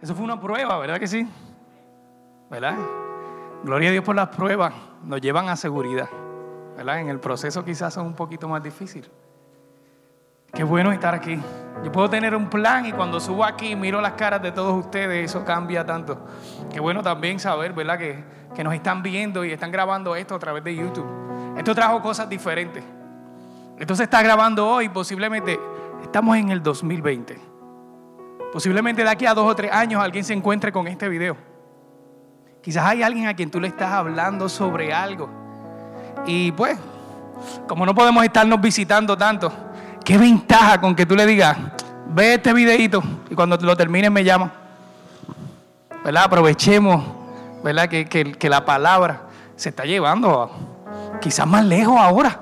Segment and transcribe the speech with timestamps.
[0.00, 1.26] Eso fue una prueba, ¿verdad que sí?
[2.50, 2.76] ¿Verdad?
[3.64, 4.72] Gloria a Dios por las pruebas,
[5.02, 6.08] nos llevan a seguridad.
[6.76, 7.00] ¿Verdad?
[7.00, 9.08] En el proceso quizás son un poquito más difícil.
[10.52, 11.38] Qué bueno estar aquí.
[11.82, 15.30] Yo puedo tener un plan y cuando subo aquí miro las caras de todos ustedes,
[15.30, 16.26] eso cambia tanto.
[16.72, 17.98] Qué bueno también saber, ¿verdad?
[17.98, 18.24] Que,
[18.54, 21.06] que nos están viendo y están grabando esto a través de YouTube.
[21.56, 22.84] Esto trajo cosas diferentes.
[23.78, 25.58] Esto se está grabando hoy, posiblemente
[26.02, 27.55] estamos en el 2020.
[28.56, 31.36] Posiblemente de aquí a dos o tres años alguien se encuentre con este video.
[32.62, 35.28] Quizás hay alguien a quien tú le estás hablando sobre algo.
[36.24, 36.78] Y pues,
[37.68, 39.52] como no podemos estarnos visitando tanto,
[40.02, 41.54] ¿Qué ventaja con que tú le digas,
[42.08, 44.50] ve este videito y cuando lo termines me llama?
[46.02, 46.24] ¿Verdad?
[46.24, 47.04] Aprovechemos,
[47.62, 47.90] ¿verdad?
[47.90, 50.50] Que, que, la palabra se está llevando
[51.20, 52.40] quizás más lejos ahora,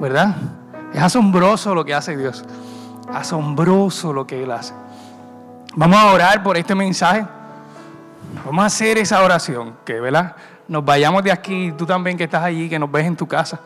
[0.00, 0.34] ¿verdad?
[0.92, 2.44] Es asombroso lo que hace Dios.
[3.12, 4.74] Asombroso lo que Él hace.
[5.74, 7.26] Vamos a orar por este mensaje.
[8.44, 10.36] Vamos a hacer esa oración, que, ¿verdad?
[10.68, 13.60] Nos vayamos de aquí, tú también que estás allí, que nos ves en tu casa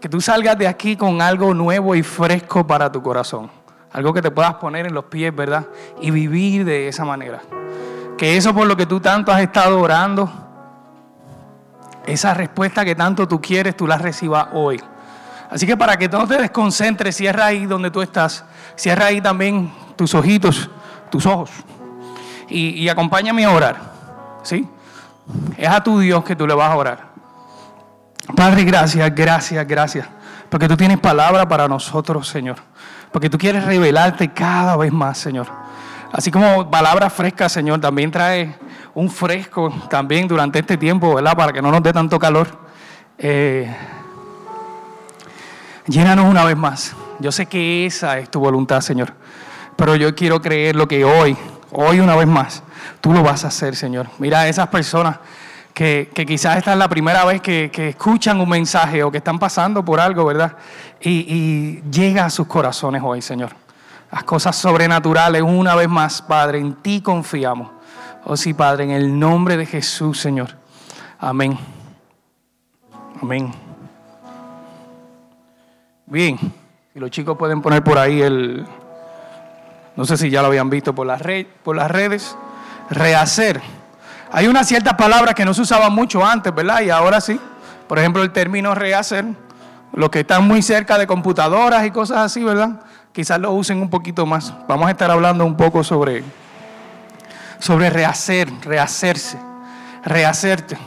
[0.00, 3.50] que tú salgas de aquí con algo nuevo y fresco para tu corazón.
[3.92, 5.66] Algo que te puedas poner en los pies, ¿verdad?
[6.00, 7.42] Y vivir de esa manera.
[8.16, 10.30] Que eso por lo que tú tanto has estado orando,
[12.06, 14.80] esa respuesta que tanto tú quieres, tú la recibas hoy.
[15.50, 18.44] Así que para que no te desconcentres, cierra ahí donde tú estás.
[18.76, 20.70] Cierra ahí también tus ojitos,
[21.10, 21.50] tus ojos.
[22.48, 23.76] Y, acompáñame a orar.
[24.42, 24.68] ¿Sí?
[25.56, 27.10] Es a tu Dios que tú le vas a orar.
[28.34, 30.08] Padre, gracias, gracias, gracias.
[30.48, 32.56] Porque tú tienes palabra para nosotros, Señor.
[33.12, 35.46] Porque tú quieres revelarte cada vez más, Señor.
[36.12, 38.56] Así como palabra fresca, Señor, también trae
[38.94, 41.36] un fresco también durante este tiempo, ¿verdad?
[41.36, 42.48] Para que no nos dé tanto calor.
[43.16, 43.72] Eh,
[45.86, 46.96] llénanos una vez más.
[47.20, 49.12] Yo sé que esa es tu voluntad, Señor.
[49.80, 51.34] Pero yo quiero creer lo que hoy,
[51.72, 52.62] hoy una vez más,
[53.00, 54.08] tú lo vas a hacer, Señor.
[54.18, 55.16] Mira a esas personas
[55.72, 59.82] que, quizás esta es la primera vez que, escuchan un mensaje o que están pasando
[59.82, 60.54] por algo, ¿verdad?
[61.00, 63.52] Y, llega a sus corazones hoy, Señor.
[64.12, 67.70] Las cosas sobrenaturales, una vez más, Padre, en ti confiamos.
[68.24, 70.50] Oh sí, Padre, en el nombre de Jesús, Señor.
[71.18, 71.56] Amén.
[73.22, 73.50] Amén.
[76.04, 76.38] Bien,
[76.94, 78.66] y los chicos pueden poner por ahí el,
[79.96, 81.20] no sé si ya lo habían visto por las,
[81.62, 82.36] por las redes,
[82.90, 83.60] rehacer.
[84.32, 86.82] Hay unas ciertas palabras que no se usaban mucho antes, ¿verdad?
[86.82, 87.40] Y ahora sí.
[87.88, 89.24] Por ejemplo, el término rehacer.
[89.92, 92.80] Los que están muy cerca de computadoras y cosas así, ¿verdad?
[93.12, 94.54] Quizás lo usen un poquito más.
[94.68, 96.22] Vamos a estar hablando un poco sobre,
[97.58, 99.36] sobre rehacer, rehacerse,
[100.04, 100.78] rehacerte.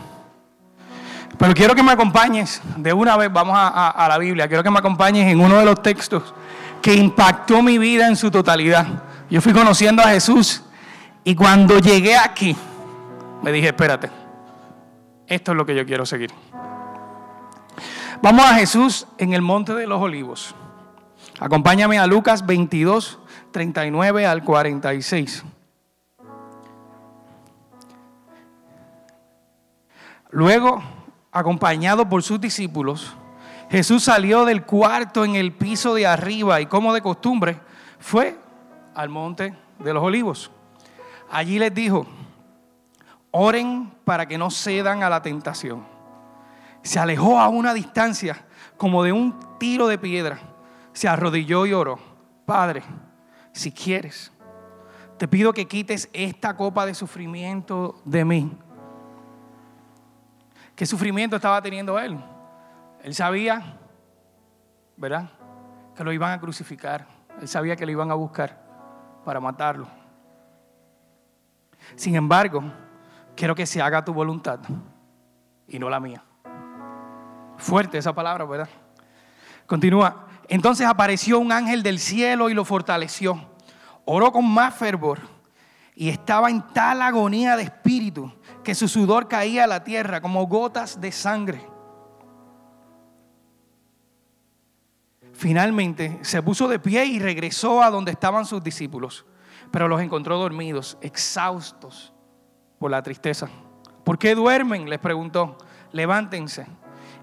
[1.37, 4.71] Pero quiero que me acompañes, de una vez vamos a, a la Biblia, quiero que
[4.71, 6.33] me acompañes en uno de los textos
[6.83, 8.85] que impactó mi vida en su totalidad.
[9.29, 10.61] Yo fui conociendo a Jesús
[11.23, 12.55] y cuando llegué aquí,
[13.41, 14.11] me dije, espérate,
[15.25, 16.31] esto es lo que yo quiero seguir.
[18.21, 20.53] Vamos a Jesús en el Monte de los Olivos.
[21.39, 23.17] Acompáñame a Lucas 22,
[23.51, 25.45] 39 al 46.
[30.31, 30.83] Luego,
[31.31, 33.15] acompañado por sus discípulos,
[33.73, 37.59] Jesús salió del cuarto en el piso de arriba y como de costumbre
[37.97, 38.37] fue
[38.93, 40.51] al monte de los olivos.
[41.31, 42.05] Allí les dijo,
[43.31, 45.83] Oren para que no cedan a la tentación.
[46.83, 48.45] Se alejó a una distancia
[48.77, 50.37] como de un tiro de piedra.
[50.91, 51.97] Se arrodilló y oró.
[52.45, 52.83] Padre,
[53.53, 54.31] si quieres,
[55.17, 58.55] te pido que quites esta copa de sufrimiento de mí.
[60.75, 62.19] ¿Qué sufrimiento estaba teniendo él?
[63.03, 63.77] Él sabía,
[64.95, 65.29] ¿verdad?
[65.95, 67.05] Que lo iban a crucificar.
[67.39, 68.63] Él sabía que lo iban a buscar
[69.25, 69.87] para matarlo.
[71.95, 72.63] Sin embargo,
[73.35, 74.59] quiero que se haga tu voluntad
[75.67, 76.23] y no la mía.
[77.57, 78.69] Fuerte esa palabra, ¿verdad?
[79.65, 80.27] Continúa.
[80.47, 83.49] Entonces apareció un ángel del cielo y lo fortaleció.
[84.05, 85.19] Oró con más fervor
[85.95, 88.33] y estaba en tal agonía de espíritu
[88.63, 91.72] que su sudor caía a la tierra como gotas de sangre.
[95.43, 99.25] Finalmente se puso de pie y regresó a donde estaban sus discípulos,
[99.71, 102.13] pero los encontró dormidos, exhaustos
[102.79, 103.49] por la tristeza.
[104.05, 104.89] ¿Por qué duermen?
[104.89, 105.57] Les preguntó.
[105.91, 106.65] Levántense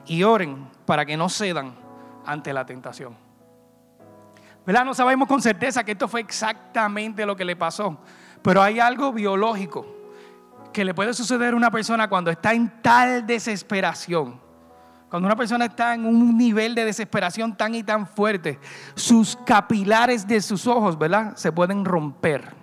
[0.04, 1.74] y oren para que no cedan
[2.26, 3.16] ante la tentación.
[4.66, 4.84] ¿Verdad?
[4.84, 7.96] No sabemos con certeza que esto fue exactamente lo que le pasó,
[8.42, 9.86] pero hay algo biológico
[10.74, 14.49] que le puede suceder a una persona cuando está en tal desesperación.
[15.10, 18.58] Cuando una persona está en un nivel de desesperación tan y tan fuerte,
[18.94, 21.36] sus capilares de sus ojos, ¿verdad?
[21.36, 22.60] Se pueden romper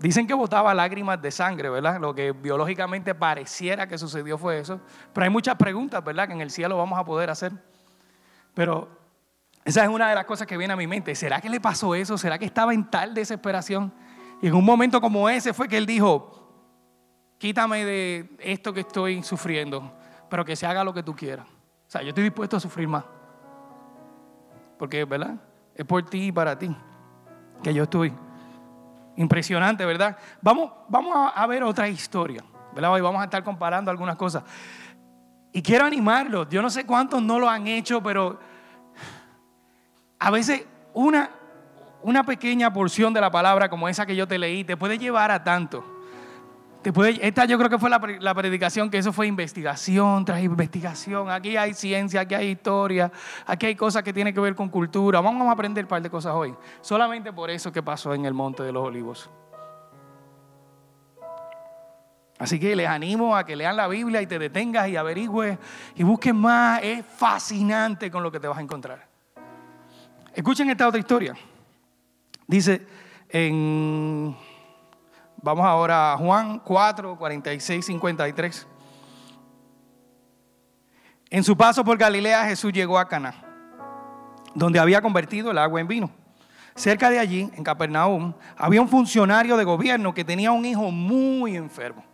[0.00, 2.00] Dicen que botaba lágrimas de sangre, ¿verdad?
[2.00, 4.80] Lo que biológicamente pareciera que sucedió fue eso.
[5.12, 6.28] Pero hay muchas preguntas, ¿verdad?
[6.28, 7.52] Que en el cielo vamos a poder hacer.
[8.54, 8.88] Pero
[9.64, 11.16] esa es una de las cosas que viene a mi mente.
[11.16, 12.16] ¿Será que le pasó eso?
[12.16, 13.92] ¿Será que estaba en tal desesperación?
[14.40, 16.37] Y en un momento como ese fue que él dijo,
[17.38, 19.92] quítame de esto que estoy sufriendo,
[20.28, 21.46] pero que se haga lo que tú quieras.
[21.46, 23.04] O sea, yo estoy dispuesto a sufrir más.
[24.78, 25.36] Porque, ¿verdad?
[25.74, 26.74] Es por ti y para ti
[27.62, 28.12] que yo estoy.
[29.16, 30.16] Impresionante, ¿verdad?
[30.40, 32.92] Vamos, vamos a ver otra historia, ¿verdad?
[32.92, 34.44] Hoy vamos a estar comparando algunas cosas.
[35.52, 36.48] Y quiero animarlos.
[36.50, 38.38] Yo no sé cuántos no lo han hecho, pero
[40.18, 41.30] a veces una,
[42.02, 45.30] una pequeña porción de la palabra como esa que yo te leí te puede llevar
[45.30, 45.97] a tanto.
[46.84, 51.28] Esta yo creo que fue la, la, predicación, que eso fue investigación tras investigación.
[51.28, 53.10] Aquí hay ciencia, aquí hay historia,
[53.46, 55.20] aquí hay cosas que tienen que ver con cultura.
[55.20, 56.54] Vamos a aprender un par de cosas hoy.
[56.80, 59.28] Solamente por eso que pasó en el Monte de los Olivos.
[62.38, 65.58] Así que les animo a que lean la Biblia y te detengas y averigües
[65.96, 66.80] y busques más.
[66.82, 69.08] Es fascinante con lo que te vas a encontrar.
[70.32, 71.34] Escuchen esta otra historia.
[72.46, 72.86] Dice
[73.28, 74.36] en,
[75.42, 78.66] vamos ahora a Juan 4, 46, 53.
[81.30, 83.34] En su paso por Galilea Jesús llegó a Cana,
[84.54, 86.10] donde había convertido el agua en vino.
[86.74, 91.56] Cerca de allí, en Capernaum, había un funcionario de gobierno que tenía un hijo muy
[91.56, 92.04] enfermo.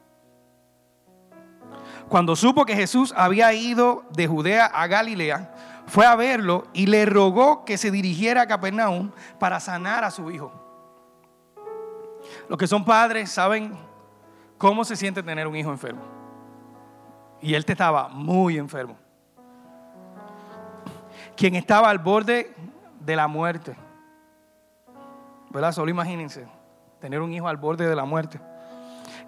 [2.08, 5.52] Cuando supo que Jesús había ido de Judea a Galilea,
[5.86, 10.30] fue a verlo y le rogó que se dirigiera a Capernaum para sanar a su
[10.30, 10.63] hijo.
[12.48, 13.76] Los que son padres saben
[14.58, 16.02] cómo se siente tener un hijo enfermo.
[17.40, 18.96] Y él te estaba muy enfermo.
[21.36, 22.54] Quien estaba al borde
[23.00, 23.76] de la muerte.
[25.50, 25.72] ¿Verdad?
[25.72, 26.46] Solo imagínense
[27.00, 28.40] tener un hijo al borde de la muerte.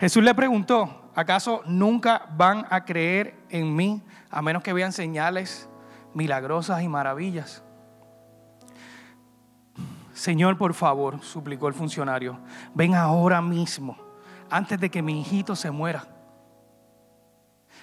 [0.00, 5.68] Jesús le preguntó, ¿acaso nunca van a creer en mí a menos que vean señales
[6.16, 7.62] milagrosas y maravillas.
[10.16, 12.38] Señor, por favor, suplicó el funcionario,
[12.74, 13.98] ven ahora mismo,
[14.48, 16.08] antes de que mi hijito se muera.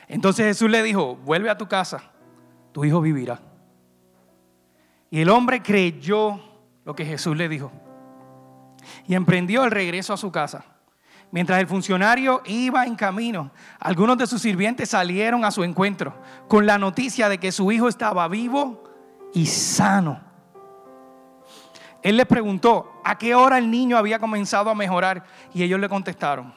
[0.08, 2.02] Entonces Jesús le dijo, vuelve a tu casa,
[2.72, 3.40] tu hijo vivirá.
[5.12, 6.42] Y el hombre creyó
[6.84, 7.72] lo que Jesús le dijo
[9.06, 10.66] y emprendió el regreso a su casa.
[11.30, 16.16] Mientras el funcionario iba en camino, algunos de sus sirvientes salieron a su encuentro
[16.48, 18.84] con la noticia de que su hijo estaba vivo
[19.36, 20.33] y sano.
[22.04, 25.24] Él les preguntó a qué hora el niño había comenzado a mejorar
[25.54, 26.54] y ellos le contestaron,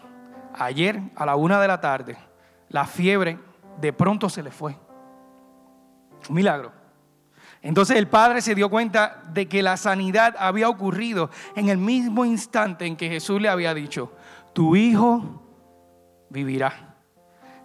[0.53, 2.19] ayer a la una de la tarde,
[2.69, 3.39] la fiebre
[3.81, 4.77] de pronto se le fue.
[6.29, 6.73] Un milagro.
[7.63, 12.25] Entonces el padre se dio cuenta de que la sanidad había ocurrido en el mismo
[12.25, 14.13] instante en que Jesús le había dicho,
[14.53, 15.43] tu hijo
[16.29, 16.97] vivirá.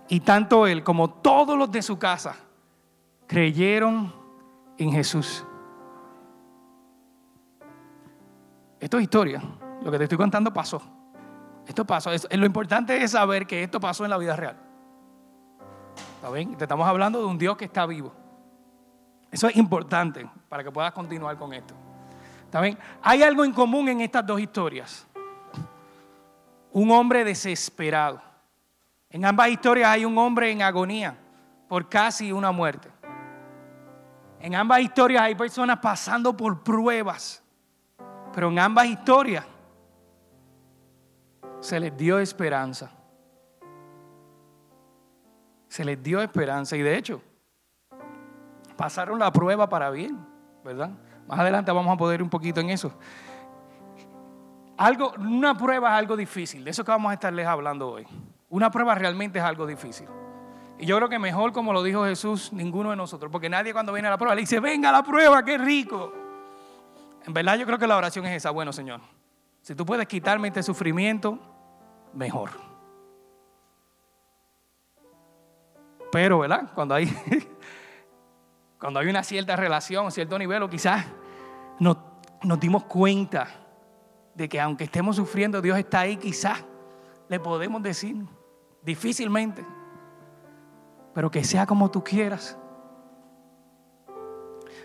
[0.07, 2.35] Y tanto él como todos los de su casa
[3.27, 4.13] creyeron
[4.77, 5.45] en Jesús.
[8.81, 9.41] Esto es historia.
[9.81, 10.81] Lo que te estoy contando pasó.
[11.65, 12.09] Esto pasó.
[12.29, 14.57] lo importante es saber que esto pasó en la vida real.
[16.15, 16.57] ¿Está bien?
[16.57, 18.11] Te estamos hablando de un Dios que está vivo.
[19.31, 21.73] Eso es importante para que puedas continuar con esto.
[22.43, 22.77] ¿Está bien?
[23.01, 25.07] Hay algo en común en estas dos historias
[26.71, 28.21] un hombre desesperado.
[29.09, 31.17] En ambas historias hay un hombre en agonía
[31.67, 32.89] por casi una muerte.
[34.39, 37.43] En ambas historias hay personas pasando por pruebas,
[38.33, 39.45] pero en ambas historias
[41.59, 42.91] se les dio esperanza.
[45.67, 47.21] Se les dio esperanza y de hecho
[48.75, 50.25] pasaron la prueba para bien,
[50.65, 50.89] ¿verdad?
[51.27, 52.93] Más adelante vamos a poder un poquito en eso.
[54.75, 58.07] Algo, una prueba es algo difícil, de eso que vamos a estarles hablando hoy.
[58.49, 60.07] Una prueba realmente es algo difícil.
[60.79, 63.93] Y yo creo que mejor, como lo dijo Jesús, ninguno de nosotros, porque nadie cuando
[63.93, 66.11] viene a la prueba le dice, venga la prueba, qué rico.
[67.25, 69.01] En verdad yo creo que la oración es esa, bueno Señor,
[69.61, 71.39] si tú puedes quitarme este sufrimiento,
[72.13, 72.49] mejor.
[76.11, 76.71] Pero, ¿verdad?
[76.73, 77.07] Cuando hay,
[78.79, 81.05] cuando hay una cierta relación, cierto nivel, o quizás
[81.79, 81.97] nos,
[82.43, 83.47] nos dimos cuenta
[84.35, 86.65] de que aunque estemos sufriendo, Dios está ahí, quizás
[87.29, 88.17] le podemos decir,
[88.81, 89.65] difícilmente,
[91.13, 92.57] pero que sea como tú quieras.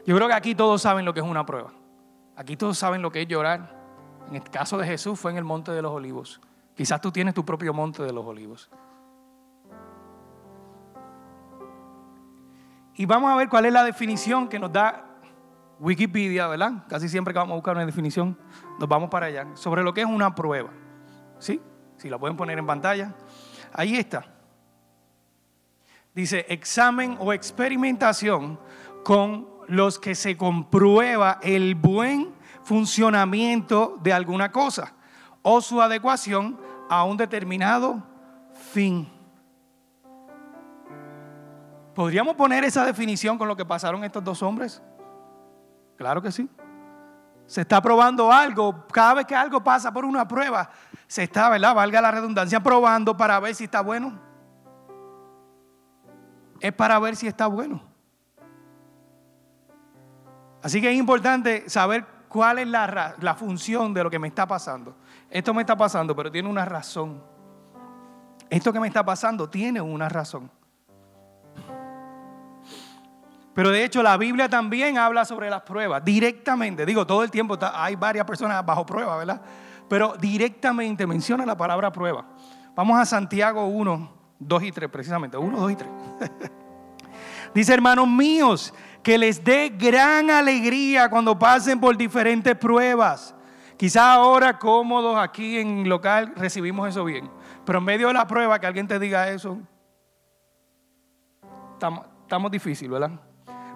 [0.05, 1.73] Yo creo que aquí todos saben lo que es una prueba.
[2.37, 3.75] Aquí todos saben lo que es llorar.
[4.29, 6.41] En el caso de Jesús fue en el Monte de los Olivos.
[6.75, 8.71] Quizás tú tienes tu propio Monte de los Olivos.
[12.95, 15.05] Y vamos a ver cuál es la definición que nos da
[15.79, 16.85] Wikipedia, ¿verdad?
[16.89, 18.39] Casi siempre que vamos a buscar una definición,
[18.79, 20.71] nos vamos para allá, sobre lo que es una prueba.
[21.39, 21.61] ¿Sí?
[21.99, 23.15] Si la pueden poner en pantalla.
[23.73, 24.25] Ahí está.
[26.15, 28.59] Dice, examen o experimentación
[29.05, 34.93] con los que se comprueba el buen funcionamiento de alguna cosa
[35.43, 36.59] o su adecuación
[36.89, 38.03] a un determinado
[38.73, 39.09] fin.
[41.95, 44.83] ¿Podríamos poner esa definición con lo que pasaron estos dos hombres?
[45.97, 46.49] Claro que sí.
[47.47, 48.85] Se está probando algo.
[48.93, 50.69] Cada vez que algo pasa por una prueba,
[51.07, 51.75] se está, ¿verdad?
[51.75, 54.19] Valga la redundancia, probando para ver si está bueno.
[56.61, 57.83] Es para ver si está bueno.
[60.67, 64.49] Así que es importante saber cuál es la, la función de lo que me está
[64.49, 64.97] pasando.
[65.31, 67.23] Esto me está pasando, pero tiene una razón.
[68.51, 70.51] Esto que me está pasando tiene una razón.
[73.55, 76.85] Pero de hecho la Biblia también habla sobre las pruebas, directamente.
[76.85, 79.41] Digo, todo el tiempo hay varias personas bajo prueba, ¿verdad?
[79.89, 82.27] Pero directamente menciona la palabra prueba.
[82.75, 85.37] Vamos a Santiago 1, 2 y 3, precisamente.
[85.37, 85.91] 1, 2 y 3.
[87.55, 88.75] Dice, hermanos míos,
[89.07, 93.37] que les dé gran alegría cuando pasen por diferentes pruebas.
[93.77, 97.31] Quizá ahora cómodos aquí en local recibimos eso bien.
[97.65, 99.61] Pero en medio de la prueba que alguien te diga eso,
[101.75, 103.13] estamos, estamos difíciles, ¿verdad?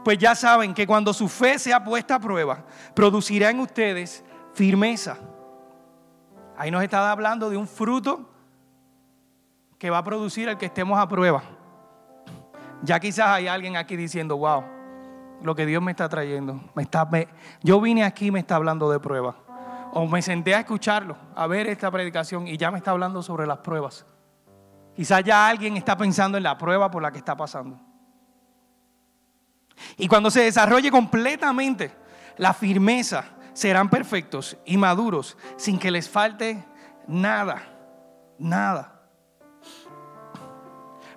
[0.02, 2.64] pues ya saben que cuando su fe sea puesta a prueba,
[2.96, 5.16] producirá en ustedes firmeza.
[6.56, 8.28] Ahí nos está hablando de un fruto
[9.78, 11.44] que va a producir el que estemos a prueba.
[12.82, 14.79] Ya quizás hay alguien aquí diciendo, wow,
[15.42, 16.60] lo que Dios me está trayendo.
[16.74, 17.08] Me está,
[17.62, 19.36] yo vine aquí y me está hablando de prueba.
[19.92, 23.46] O me senté a escucharlo, a ver esta predicación y ya me está hablando sobre
[23.46, 24.06] las pruebas.
[24.94, 27.80] Quizás ya alguien está pensando en la prueba por la que está pasando.
[29.96, 31.90] Y cuando se desarrolle completamente
[32.36, 36.64] la firmeza, serán perfectos y maduros sin que les falte
[37.06, 37.62] nada,
[38.38, 39.00] nada.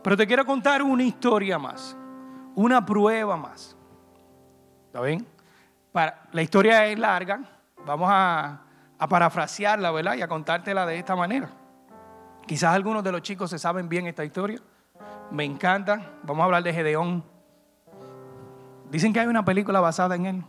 [0.02, 1.96] Pero te quiero contar una historia más,
[2.56, 3.73] una prueba más.
[4.94, 5.26] ¿Está bien?
[6.34, 7.40] la historia es larga,
[7.84, 8.62] vamos a,
[9.00, 10.14] a parafrasearla, ¿verdad?
[10.14, 11.50] Y a contártela de esta manera.
[12.46, 14.60] Quizás algunos de los chicos se saben bien esta historia.
[15.32, 16.12] Me encanta.
[16.22, 17.24] Vamos a hablar de Gedeón.
[18.92, 20.44] Dicen que hay una película basada en él.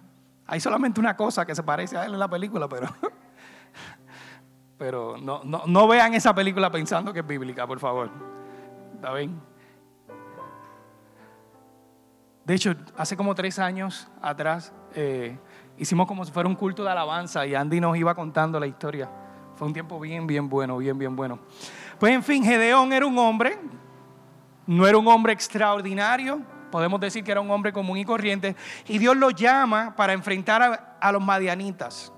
[0.47, 2.89] Hay solamente una cosa que se parece a él en la película, pero,
[4.77, 8.11] pero no, no, vean esa película pensando que es bíblica, por favor.
[8.97, 9.41] ¿Está bien?
[12.45, 15.39] De hecho, hace como tres años atrás eh,
[15.79, 19.09] hicimos como si fuera un culto de alabanza y Andy nos iba contando la historia.
[19.55, 21.39] Fue un tiempo bien, bien bueno, bien, bien bueno.
[21.99, 23.59] Pues en fin, Gedeón era un hombre,
[24.67, 28.57] no era un hombre extraordinario, podemos decir que era un hombre común y corriente,
[28.89, 32.13] y Dios lo llama para enfrentar a, los madianitas.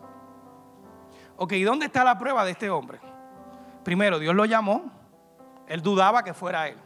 [1.37, 2.99] Ok, ¿y dónde está la prueba de este hombre?
[3.85, 4.91] Primero, Dios lo llamó,
[5.69, 6.79] él dudaba que fuera él,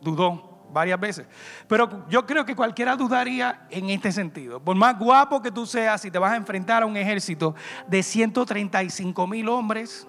[0.00, 1.26] dudó varias veces,
[1.68, 4.60] pero yo creo que cualquiera dudaría en este sentido.
[4.60, 7.54] Por más guapo que tú seas, si te vas a enfrentar a un ejército
[7.86, 10.06] de 135 mil hombres,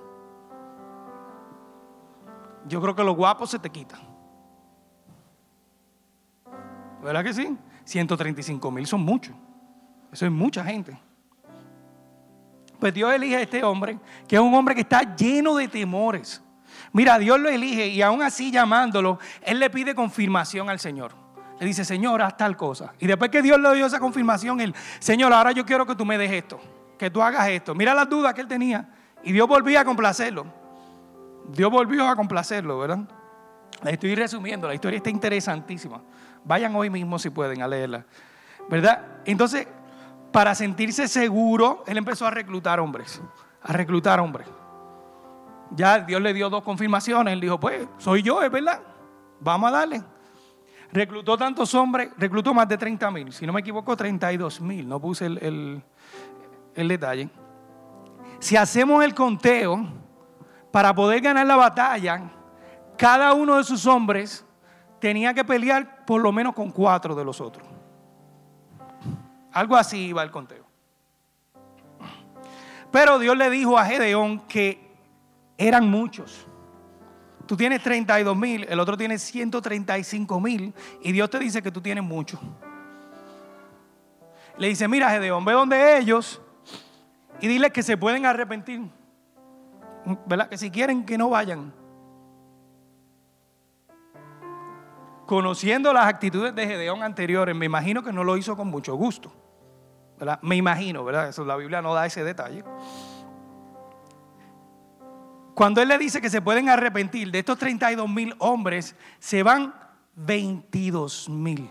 [2.67, 3.99] yo creo que los guapos se te quitan.
[7.03, 7.57] ¿Verdad que sí?
[7.83, 9.35] 135 mil son muchos.
[10.11, 10.97] Eso es mucha gente.
[12.79, 16.43] Pues Dios elige a este hombre, que es un hombre que está lleno de temores.
[16.93, 21.13] Mira, Dios lo elige y aún así llamándolo, Él le pide confirmación al Señor.
[21.59, 22.93] Le dice, Señor, haz tal cosa.
[22.99, 26.05] Y después que Dios le dio esa confirmación, Él, Señor, ahora yo quiero que tú
[26.05, 26.59] me des esto,
[26.97, 27.75] que tú hagas esto.
[27.75, 28.89] Mira las dudas que Él tenía.
[29.23, 30.45] Y Dios volvió a complacerlo.
[31.49, 32.99] Dios volvió a complacerlo, ¿verdad?
[33.85, 36.01] Estoy resumiendo, la historia está interesantísima.
[36.43, 38.05] Vayan hoy mismo si pueden a leerla.
[38.69, 39.05] ¿Verdad?
[39.25, 39.67] Entonces,
[40.31, 43.21] para sentirse seguro, él empezó a reclutar hombres.
[43.61, 44.47] A reclutar hombres.
[45.71, 47.33] Ya Dios le dio dos confirmaciones.
[47.33, 48.81] Él dijo, pues, soy yo, es verdad.
[49.39, 50.03] Vamos a darle.
[50.91, 53.31] Reclutó tantos hombres, reclutó más de 30 mil.
[53.31, 54.87] Si no me equivoco, 32 mil.
[54.87, 55.81] No puse el,
[56.75, 57.29] el detalle.
[58.39, 59.87] Si hacemos el conteo,
[60.71, 62.31] para poder ganar la batalla,
[62.97, 64.45] cada uno de sus hombres
[64.99, 67.67] tenía que pelear por lo menos con cuatro de los otros.
[69.51, 70.65] Algo así iba el conteo.
[72.89, 74.90] Pero Dios le dijo a Gedeón que
[75.67, 76.47] eran muchos.
[77.45, 81.81] Tú tienes 32 mil, el otro tiene 135 mil y Dios te dice que tú
[81.81, 82.39] tienes mucho.
[84.57, 86.41] Le dice, mira Gedeón, ve donde ellos
[87.39, 88.81] y dile que se pueden arrepentir.
[90.25, 90.49] ¿Verdad?
[90.49, 91.73] Que si quieren que no vayan.
[95.31, 99.31] conociendo las actitudes de Gedeón anteriores, me imagino que no lo hizo con mucho gusto.
[100.41, 101.29] Me imagino, ¿verdad?
[101.29, 102.65] Eso, la Biblia no da ese detalle.
[105.53, 109.73] Cuando Él le dice que se pueden arrepentir, de estos 32 mil hombres, se van
[110.15, 111.69] 22 mil.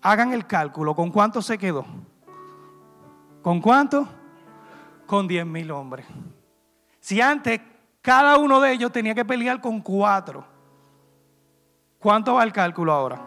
[0.00, 1.84] Hagan el cálculo, ¿con cuánto se quedó?
[3.42, 4.08] ¿Con cuánto?
[5.06, 6.06] Con 10 mil hombres.
[7.00, 7.60] Si antes
[8.00, 10.44] cada uno de ellos tenía que pelear con cuatro,
[11.98, 13.20] ¿cuánto va el cálculo ahora?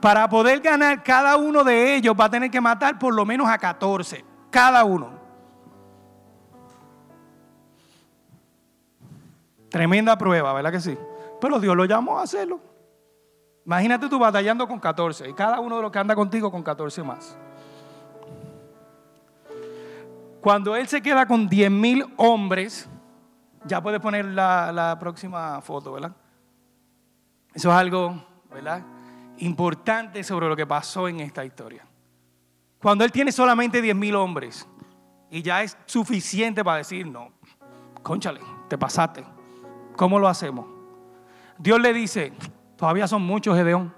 [0.00, 3.48] Para poder ganar cada uno de ellos va a tener que matar por lo menos
[3.48, 5.19] a 14, cada uno.
[9.70, 10.98] Tremenda prueba, ¿verdad que sí?
[11.40, 12.60] Pero Dios lo llamó a hacerlo.
[13.64, 17.02] Imagínate tú batallando con 14 y cada uno de los que anda contigo con 14
[17.02, 17.36] más.
[20.40, 22.88] Cuando él se queda con 10 mil hombres,
[23.64, 26.16] ya puedes poner la, la, próxima foto, ¿verdad?
[27.52, 28.82] Eso es algo, ¿verdad?
[29.38, 31.86] Importante sobre lo que pasó en esta historia.
[32.80, 34.66] Cuando él tiene solamente 10 mil hombres
[35.30, 37.32] y ya es suficiente para decir, no,
[38.02, 39.24] conchale, te pasaste.
[39.96, 40.66] ¿Cómo lo hacemos?
[41.58, 42.32] Dios le dice,
[42.76, 43.92] todavía son muchos, Gedeón.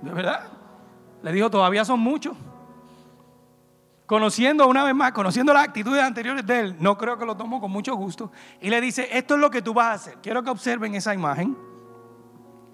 [0.00, 0.48] ¿De verdad?
[1.22, 2.36] Le dijo, todavía son muchos.
[4.06, 7.60] Conociendo una vez más, conociendo las actitudes anteriores de él, no creo que lo tomó
[7.60, 8.32] con mucho gusto.
[8.60, 10.18] Y le dice, esto es lo que tú vas a hacer.
[10.20, 11.56] Quiero que observen esa imagen.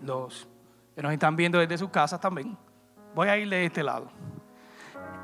[0.02, 0.48] Los
[0.94, 2.56] que nos están viendo desde sus casas también.
[3.14, 4.08] Voy a ir de este lado.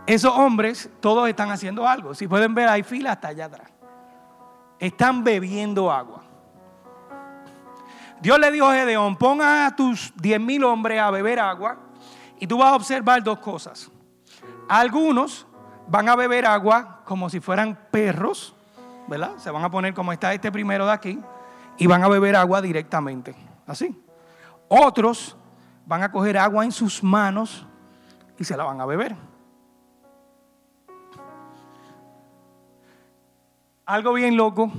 [0.06, 2.14] Esos hombres, todos están haciendo algo.
[2.14, 3.73] Si pueden ver, hay fila hasta allá atrás
[4.86, 6.22] están bebiendo agua.
[8.20, 11.78] Dios le dijo a Gedeón, ponga a tus diez mil hombres a beber agua
[12.38, 13.90] y tú vas a observar dos cosas.
[14.68, 15.46] Algunos
[15.86, 18.54] van a beber agua como si fueran perros,
[19.08, 19.36] ¿verdad?
[19.38, 21.18] Se van a poner como está este primero de aquí
[21.76, 23.34] y van a beber agua directamente,
[23.66, 24.02] así.
[24.68, 25.36] Otros
[25.86, 27.66] van a coger agua en sus manos
[28.38, 29.16] y se la van a beber.
[33.86, 34.70] Algo bien loco,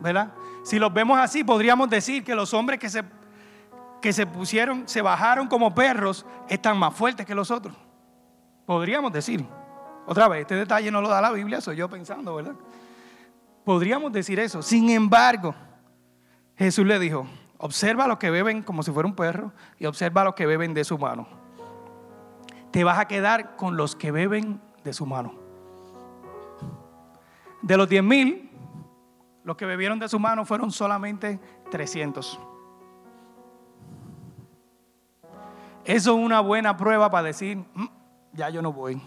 [0.00, 0.32] ¿verdad?
[0.62, 3.04] Si los vemos así, podríamos decir que los hombres que se,
[4.00, 7.74] que se pusieron, se bajaron como perros, están más fuertes que los otros.
[8.66, 9.44] Podríamos decir.
[10.06, 12.54] Otra vez, este detalle no lo da la Biblia, soy yo pensando, ¿verdad?
[13.64, 14.62] Podríamos decir eso.
[14.62, 15.54] Sin embargo,
[16.56, 17.26] Jesús le dijo,
[17.58, 20.46] observa a los que beben como si fuera un perro y observa a los que
[20.46, 21.26] beben de su mano.
[22.70, 25.34] Te vas a quedar con los que beben de su mano.
[27.62, 28.43] De los 10 mil,
[29.44, 31.38] los que bebieron de su mano fueron solamente
[31.70, 32.40] 300.
[35.84, 37.84] Eso es una buena prueba para decir, mm,
[38.32, 39.00] ya yo no voy.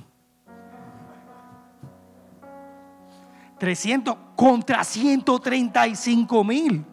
[3.58, 6.86] 300 contra 135 mil.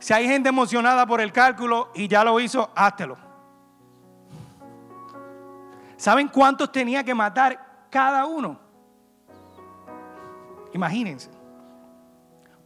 [0.00, 3.16] Si hay gente emocionada por el cálculo y ya lo hizo, háztelo.
[5.96, 8.58] ¿Saben cuántos tenía que matar cada uno?
[10.72, 11.37] Imagínense.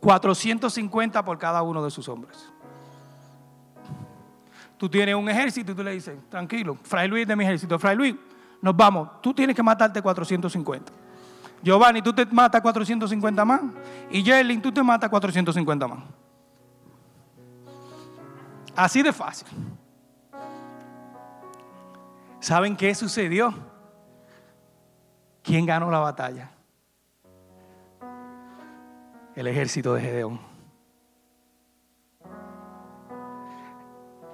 [0.02, 2.50] 450 por cada uno de sus hombres.
[4.76, 7.94] Tú tienes un ejército y tú le dices, tranquilo, Fray Luis de mi ejército, Fray
[7.94, 8.16] Luis,
[8.60, 10.92] nos vamos, tú tienes que matarte 450.
[11.62, 13.60] Giovanni, tú te matas 450 más.
[14.10, 16.00] Y Jerlin, tú te matas 450 más.
[18.74, 19.46] Así de fácil.
[22.40, 23.54] ¿Saben qué sucedió?
[25.44, 26.50] ¿Quién ganó la batalla?
[29.34, 30.40] El ejército de Gedeón.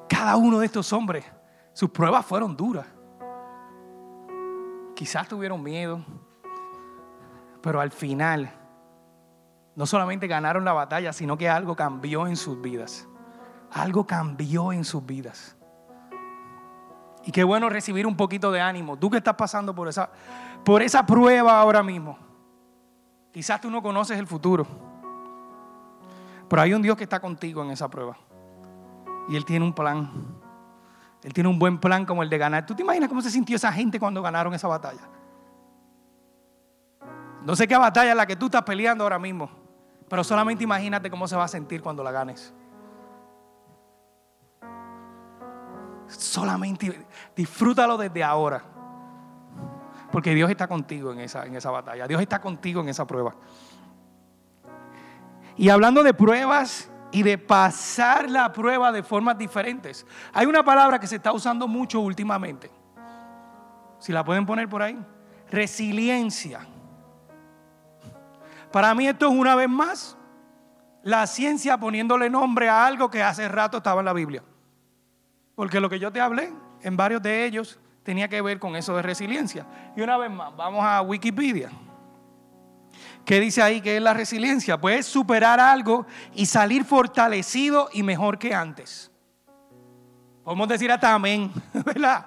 [0.08, 1.24] Cada uno de estos hombres,
[1.72, 2.86] sus pruebas fueron duras.
[4.94, 6.04] Quizás tuvieron miedo,
[7.62, 8.52] pero al final
[9.76, 13.06] no solamente ganaron la batalla, sino que algo cambió en sus vidas.
[13.70, 15.56] Algo cambió en sus vidas.
[17.24, 18.96] Y qué bueno recibir un poquito de ánimo.
[18.96, 20.10] Tú que estás pasando por esa,
[20.64, 22.18] por esa prueba ahora mismo.
[23.30, 24.87] Quizás tú no conoces el futuro.
[26.48, 28.16] Pero hay un Dios que está contigo en esa prueba.
[29.28, 30.10] Y Él tiene un plan.
[31.22, 32.64] Él tiene un buen plan como el de ganar.
[32.64, 35.00] ¿Tú te imaginas cómo se sintió esa gente cuando ganaron esa batalla?
[37.44, 39.50] No sé qué batalla es la que tú estás peleando ahora mismo.
[40.08, 42.54] Pero solamente imagínate cómo se va a sentir cuando la ganes.
[46.06, 47.06] Solamente
[47.36, 48.62] disfrútalo desde ahora.
[50.10, 52.06] Porque Dios está contigo en esa, en esa batalla.
[52.06, 53.34] Dios está contigo en esa prueba.
[55.58, 61.00] Y hablando de pruebas y de pasar la prueba de formas diferentes, hay una palabra
[61.00, 62.70] que se está usando mucho últimamente.
[63.98, 64.96] Si la pueden poner por ahí.
[65.50, 66.60] Resiliencia.
[68.70, 70.16] Para mí esto es una vez más
[71.02, 74.44] la ciencia poniéndole nombre a algo que hace rato estaba en la Biblia.
[75.56, 78.94] Porque lo que yo te hablé en varios de ellos tenía que ver con eso
[78.94, 79.66] de resiliencia.
[79.96, 81.70] Y una vez más, vamos a Wikipedia.
[83.28, 84.80] ¿Qué dice ahí que es la resiliencia?
[84.80, 89.10] Pues superar algo y salir fortalecido y mejor que antes.
[90.42, 91.52] Podemos decir hasta amén,
[91.84, 92.24] ¿verdad?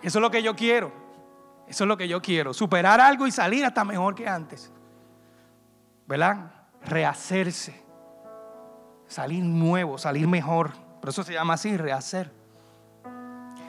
[0.00, 0.92] Eso es lo que yo quiero.
[1.66, 2.54] Eso es lo que yo quiero.
[2.54, 4.72] Superar algo y salir hasta mejor que antes.
[6.06, 6.52] ¿Verdad?
[6.84, 7.82] Rehacerse.
[9.08, 10.70] Salir nuevo, salir mejor.
[11.00, 12.30] Por eso se llama así, rehacer.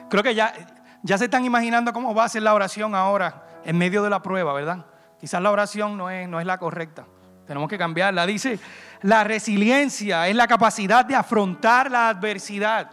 [0.08, 0.54] Creo que ya,
[1.02, 4.22] ya se están imaginando cómo va a ser la oración ahora en medio de la
[4.22, 4.86] prueba, ¿verdad?
[5.20, 7.06] Quizás la oración no es, no es la correcta.
[7.46, 8.26] Tenemos que cambiarla.
[8.26, 8.60] Dice,
[9.02, 12.92] la resiliencia es la capacidad de afrontar la adversidad.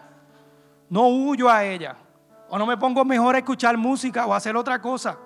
[0.88, 1.96] No huyo a ella.
[2.48, 5.18] O no me pongo mejor a escuchar música o a hacer otra cosa.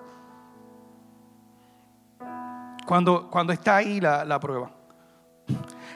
[2.85, 4.71] Cuando, cuando está ahí la, la prueba.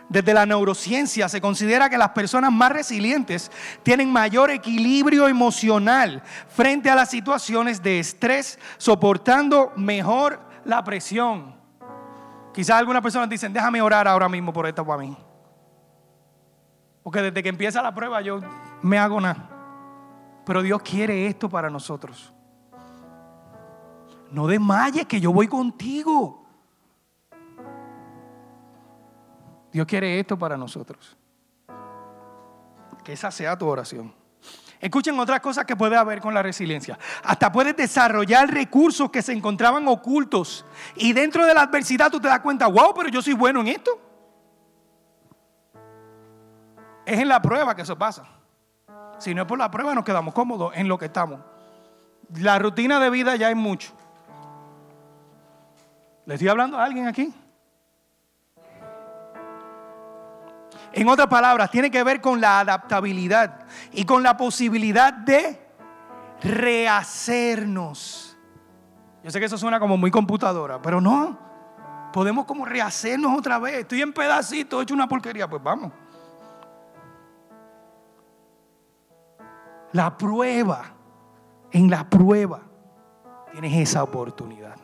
[0.08, 3.52] Desde la neurociencia se considera que las personas más resilientes
[3.84, 11.56] tienen mayor equilibrio emocional frente a las situaciones de estrés, soportando mejor la presión.
[12.54, 15.18] Quizás algunas personas dicen, déjame orar ahora mismo por esto para mí.
[17.04, 18.40] Porque desde que empieza la prueba yo
[18.82, 19.50] me hago nada.
[20.46, 22.34] Pero Dios quiere esto para nosotros.
[24.32, 26.46] No desmayes que yo voy contigo.
[29.72, 31.18] Dios quiere esto para nosotros.
[33.04, 34.14] Que esa sea tu oración.
[34.80, 36.98] Escuchen otras cosas que puede haber con la resiliencia.
[37.24, 40.66] Hasta puedes desarrollar recursos que se encontraban ocultos.
[40.96, 43.68] Y dentro de la adversidad tú te das cuenta, wow, pero yo soy bueno en
[43.68, 44.00] esto.
[47.06, 48.26] Es en la prueba que eso pasa.
[49.20, 51.40] Si no es por la prueba, nos quedamos cómodos en lo que estamos.
[52.40, 53.94] La rutina de vida ya es mucho.
[56.26, 57.34] ¿Le estoy hablando a alguien aquí?
[60.96, 65.60] En otras palabras, tiene que ver con la adaptabilidad y con la posibilidad de
[66.42, 68.38] rehacernos.
[69.22, 71.38] Yo sé que eso suena como muy computadora, pero no.
[72.14, 73.80] Podemos como rehacernos otra vez.
[73.80, 75.92] Estoy en pedacitos, he hecho una porquería, pues vamos.
[79.92, 80.94] La prueba,
[81.72, 82.62] en la prueba
[83.52, 84.78] tienes esa oportunidad.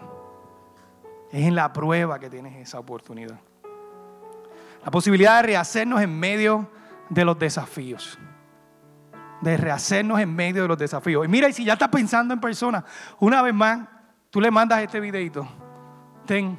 [1.31, 3.39] Es en la prueba que tienes esa oportunidad.
[4.83, 6.69] La posibilidad de rehacernos en medio
[7.09, 8.17] de los desafíos.
[9.41, 11.25] De rehacernos en medio de los desafíos.
[11.25, 12.83] Y mira, y si ya estás pensando en persona,
[13.19, 13.87] una vez más,
[14.29, 15.47] tú le mandas este videito.
[16.25, 16.57] Ten,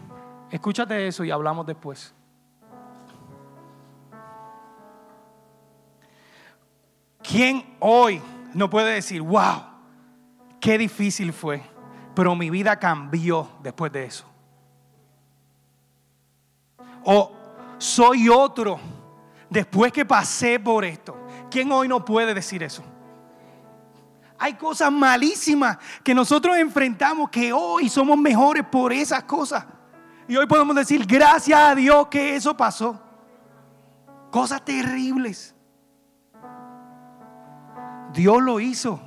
[0.50, 2.14] escúchate eso y hablamos después.
[7.22, 8.20] ¿Quién hoy
[8.52, 9.62] no puede decir, wow,
[10.60, 11.62] qué difícil fue,
[12.14, 14.26] pero mi vida cambió después de eso?
[17.04, 17.41] O
[17.82, 18.78] soy otro
[19.50, 21.16] después que pasé por esto.
[21.50, 22.82] ¿Quién hoy no puede decir eso?
[24.38, 29.64] Hay cosas malísimas que nosotros enfrentamos que hoy somos mejores por esas cosas.
[30.28, 33.00] Y hoy podemos decir, gracias a Dios que eso pasó.
[34.30, 35.54] Cosas terribles.
[38.12, 39.00] Dios lo hizo.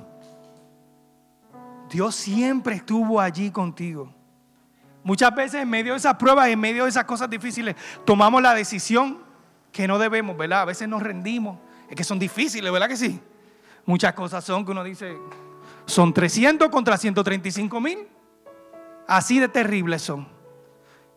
[1.90, 4.15] Dios siempre estuvo allí contigo.
[5.06, 8.54] Muchas veces en medio de esas pruebas, en medio de esas cosas difíciles, tomamos la
[8.54, 9.18] decisión
[9.70, 10.62] que no debemos, ¿verdad?
[10.62, 11.58] A veces nos rendimos.
[11.88, 13.20] Es que son difíciles, ¿verdad que sí?
[13.84, 15.16] Muchas cosas son que uno dice,
[15.84, 18.08] son 300 contra 135 mil.
[19.06, 20.26] Así de terribles son.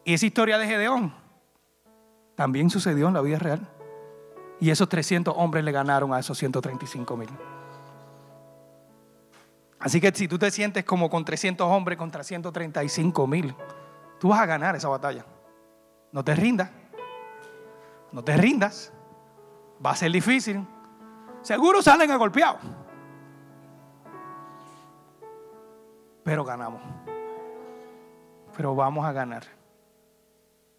[0.06, 1.12] Y esa historia de Gedeón
[2.36, 3.68] también sucedió en la vida real.
[4.60, 7.30] Y esos 300 hombres le ganaron a esos 135 mil.
[9.80, 13.56] Así que si tú te sientes como con 300 hombres contra 135 mil,
[14.20, 15.26] Tú vas a ganar esa batalla.
[16.12, 16.70] No te rindas.
[18.12, 18.92] No te rindas.
[19.84, 20.66] Va a ser difícil.
[21.42, 22.62] Seguro salen a golpeados.
[26.24, 26.82] Pero ganamos.
[28.56, 29.44] Pero vamos a ganar.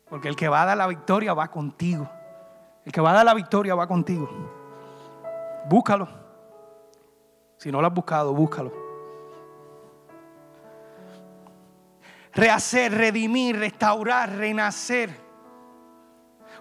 [0.08, 2.08] Porque el que va a dar la victoria va contigo.
[2.84, 4.28] El que va a dar la victoria va contigo.
[5.68, 6.08] Búscalo.
[7.56, 8.79] Si no lo has buscado, búscalo.
[12.32, 15.14] Rehacer, redimir, restaurar, renacer.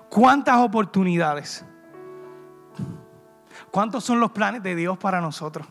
[0.09, 1.65] ¿Cuántas oportunidades?
[3.71, 5.67] ¿Cuántos son los planes de Dios para nosotros?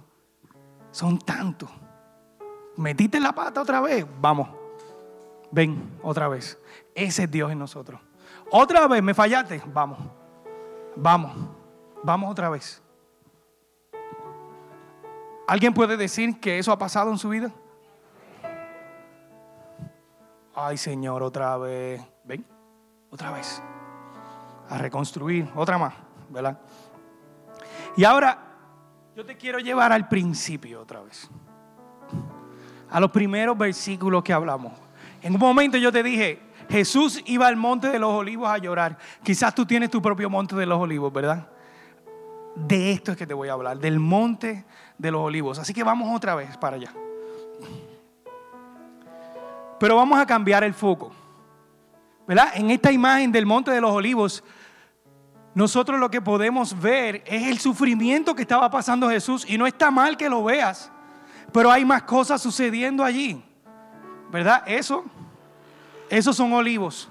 [0.91, 1.71] Son tantos.
[2.77, 4.07] ¿Metiste la pata otra vez?
[4.21, 4.49] Vamos.
[5.51, 6.59] Ven otra vez.
[6.95, 8.01] Ese es Dios en nosotros.
[8.51, 9.61] Otra vez, me fallaste.
[9.73, 9.99] Vamos.
[10.95, 11.33] Vamos.
[12.03, 12.81] Vamos otra vez.
[15.49, 17.51] ¿Alguien puede decir que eso ha pasado en su vida?
[20.61, 22.03] Ay, Señor, otra vez.
[22.25, 22.45] Ven,
[23.11, 23.63] otra vez.
[24.69, 25.95] A reconstruir, otra más,
[26.29, 26.59] ¿verdad?
[27.97, 28.37] Y ahora,
[29.15, 31.31] yo te quiero llevar al principio otra vez.
[32.91, 34.73] A los primeros versículos que hablamos.
[35.23, 38.99] En un momento yo te dije, Jesús iba al monte de los olivos a llorar.
[39.23, 41.47] Quizás tú tienes tu propio monte de los olivos, ¿verdad?
[42.57, 44.65] De esto es que te voy a hablar, del monte
[44.99, 45.61] de los olivos.
[45.61, 46.93] Así que vamos otra vez para allá.
[49.79, 51.13] Pero vamos a cambiar el foco.
[52.27, 52.51] ¿Verdad?
[52.55, 54.45] En esta imagen del monte de los olivos,
[55.55, 59.45] nosotros lo que podemos ver es el sufrimiento que estaba pasando Jesús.
[59.49, 60.91] Y no está mal que lo veas,
[61.53, 63.43] pero hay más cosas sucediendo allí.
[64.31, 64.63] ¿Verdad?
[64.67, 65.05] Eso,
[66.11, 67.09] esos son olivos.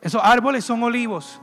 [0.00, 1.40] Esos árboles son olivos.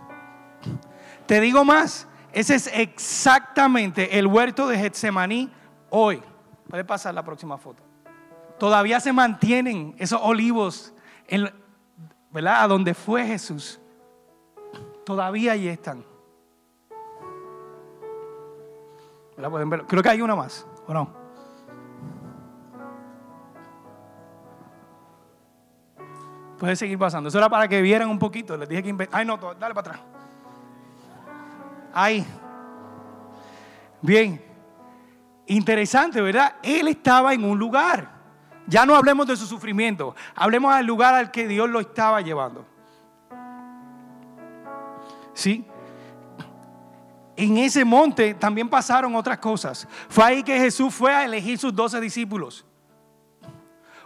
[1.25, 5.51] Te digo más, ese es exactamente el huerto de Getsemaní
[5.89, 6.21] hoy.
[6.69, 7.84] Puede pasar la próxima foto.
[8.57, 10.93] Todavía se mantienen esos olivos,
[12.31, 12.63] ¿verdad?
[12.63, 13.79] A donde fue Jesús.
[15.05, 16.03] Todavía ahí están.
[19.35, 19.85] Pueden verlo.
[19.87, 21.25] Creo que hay una más, ¿o no?
[26.57, 27.27] Puede seguir pasando.
[27.29, 28.55] Eso era para que vieran un poquito.
[28.55, 29.09] Les dije que...
[29.11, 29.99] Ay, no, dale para atrás.
[31.93, 32.25] Ahí.
[34.01, 34.41] Bien.
[35.47, 36.55] Interesante, ¿verdad?
[36.63, 38.14] Él estaba en un lugar.
[38.67, 40.15] Ya no hablemos de su sufrimiento.
[40.35, 42.65] Hablemos del lugar al que Dios lo estaba llevando.
[45.33, 45.65] ¿Sí?
[47.35, 49.87] En ese monte también pasaron otras cosas.
[50.09, 52.65] Fue ahí que Jesús fue a elegir sus doce discípulos.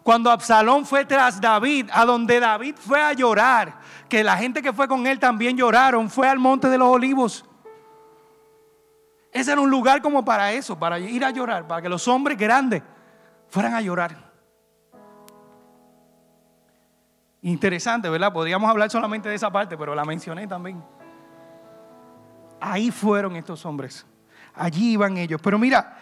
[0.02, 4.74] Cuando Absalón fue tras David, a donde David fue a llorar, que la gente que
[4.74, 7.45] fue con él también lloraron, fue al monte de los olivos.
[9.32, 12.38] Ese era un lugar como para eso, para ir a llorar, para que los hombres
[12.38, 12.82] grandes
[13.50, 14.28] fueran a llorar.
[17.41, 18.34] Interesante, ¿verdad?
[18.34, 20.84] Podríamos hablar solamente de esa parte, pero la mencioné también.
[22.60, 24.06] Ahí fueron estos hombres.
[24.54, 25.39] Allí iban ellos.
[25.41, 25.97] Pero mira,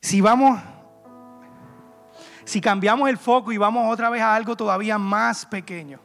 [0.00, 0.60] si vamos,
[2.44, 6.00] si cambiamos el foco y vamos otra vez a algo todavía más pequeño,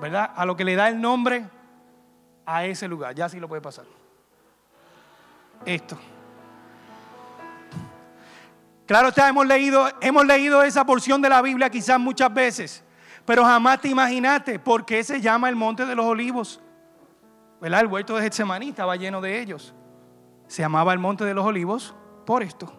[0.00, 0.30] ¿verdad?
[0.36, 1.48] A lo que le da el nombre
[2.44, 3.14] a ese lugar.
[3.14, 3.86] Ya sí lo puede pasar.
[5.64, 5.98] Esto.
[8.86, 12.84] Claro está, hemos leído, hemos leído esa porción de la Biblia quizás muchas veces,
[13.24, 16.60] pero jamás te imaginaste por qué se llama el Monte de los Olivos.
[17.62, 19.74] El huerto de Getsemaní estaba lleno de ellos.
[20.46, 21.94] Se llamaba el Monte de los Olivos
[22.26, 22.72] por esto.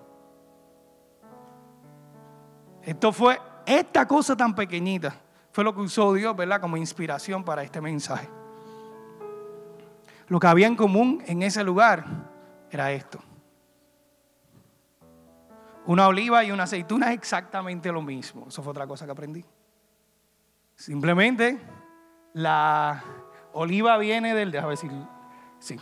[2.84, 5.16] Esto fue, esta cosa tan pequeñita,
[5.52, 6.62] fue lo que usó Dios, ¿verdad?
[6.62, 8.30] Como inspiración para este mensaje.
[10.28, 12.06] Lo que había en común en ese lugar
[12.70, 13.20] era esto.
[15.88, 18.46] Una oliva y una aceituna es exactamente lo mismo.
[18.48, 19.46] Eso fue otra cosa que aprendí.
[20.76, 21.60] Simplemente
[22.34, 23.04] la
[23.54, 24.92] Oliva viene del, déjame decir,
[25.60, 25.80] sí.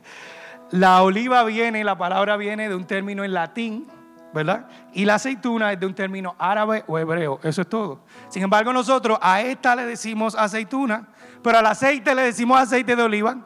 [0.70, 3.88] la oliva viene, la palabra viene de un término en latín,
[4.34, 4.68] ¿verdad?
[4.92, 8.00] Y la aceituna es de un término árabe o hebreo, eso es todo.
[8.28, 11.08] Sin embargo, nosotros a esta le decimos aceituna,
[11.42, 13.38] pero al aceite le decimos aceite de oliva.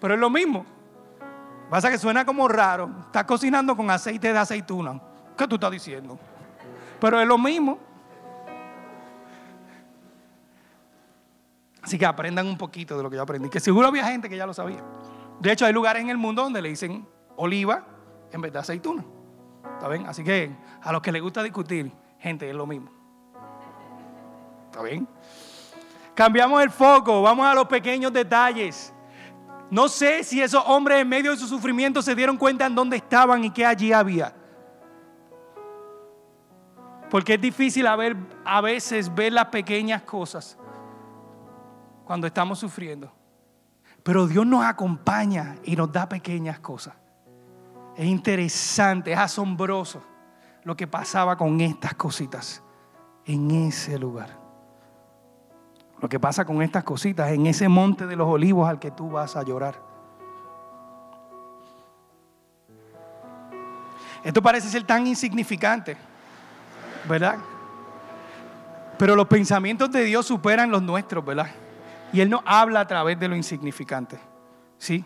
[0.00, 0.64] Pero es lo mismo.
[1.70, 2.90] Pasa que suena como raro.
[3.06, 5.00] Estás cocinando con aceite de aceituna.
[5.36, 6.18] ¿Qué tú estás diciendo?
[7.00, 7.78] Pero es lo mismo.
[11.84, 14.38] Así que aprendan un poquito de lo que yo aprendí, que seguro había gente que
[14.38, 14.82] ya lo sabía.
[15.38, 17.84] De hecho, hay lugares en el mundo donde le dicen oliva
[18.32, 19.04] en vez de aceituna.
[19.74, 20.06] ¿Está bien?
[20.06, 22.90] Así que a los que les gusta discutir, gente, es lo mismo.
[24.64, 25.06] ¿Está bien?
[26.14, 28.94] Cambiamos el foco, vamos a los pequeños detalles.
[29.70, 32.96] No sé si esos hombres en medio de su sufrimiento se dieron cuenta en dónde
[32.96, 34.34] estaban y qué allí había.
[37.10, 37.98] Porque es difícil a,
[38.46, 40.58] a veces ver las pequeñas cosas
[42.04, 43.12] cuando estamos sufriendo.
[44.02, 46.94] Pero Dios nos acompaña y nos da pequeñas cosas.
[47.96, 50.02] Es interesante, es asombroso
[50.64, 52.62] lo que pasaba con estas cositas
[53.24, 54.38] en ese lugar.
[56.00, 59.10] Lo que pasa con estas cositas en ese monte de los olivos al que tú
[59.10, 59.80] vas a llorar.
[64.22, 65.96] Esto parece ser tan insignificante,
[67.08, 67.38] ¿verdad?
[68.98, 71.50] Pero los pensamientos de Dios superan los nuestros, ¿verdad?
[72.14, 74.20] Y Él no habla a través de lo insignificante.
[74.78, 75.04] ¿Sí?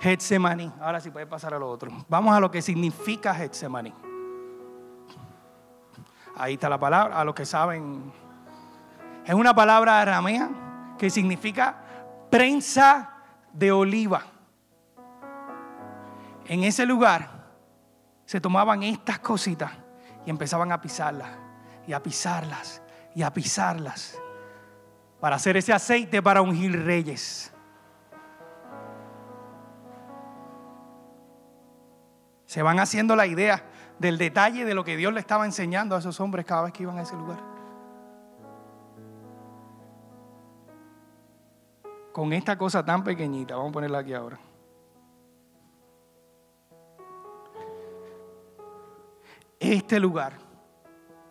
[0.00, 0.72] Getsemaní.
[0.80, 1.92] Ahora sí puede pasar a lo otro.
[2.08, 3.94] Vamos a lo que significa Getsemaní.
[6.36, 8.12] Ahí está la palabra, a los que saben.
[9.24, 10.50] Es una palabra aramea
[10.98, 11.76] que significa
[12.28, 13.14] prensa
[13.52, 14.24] de oliva.
[16.46, 17.28] En ese lugar
[18.24, 19.70] se tomaban estas cositas
[20.24, 21.30] y empezaban a pisarlas
[21.86, 22.82] y a pisarlas
[23.16, 24.20] y a pisarlas
[25.18, 27.50] para hacer ese aceite para ungir reyes.
[32.44, 33.64] Se van haciendo la idea
[33.98, 36.82] del detalle de lo que Dios le estaba enseñando a esos hombres cada vez que
[36.82, 37.42] iban a ese lugar.
[42.12, 44.38] Con esta cosa tan pequeñita, vamos a ponerla aquí ahora.
[49.58, 50.45] Este lugar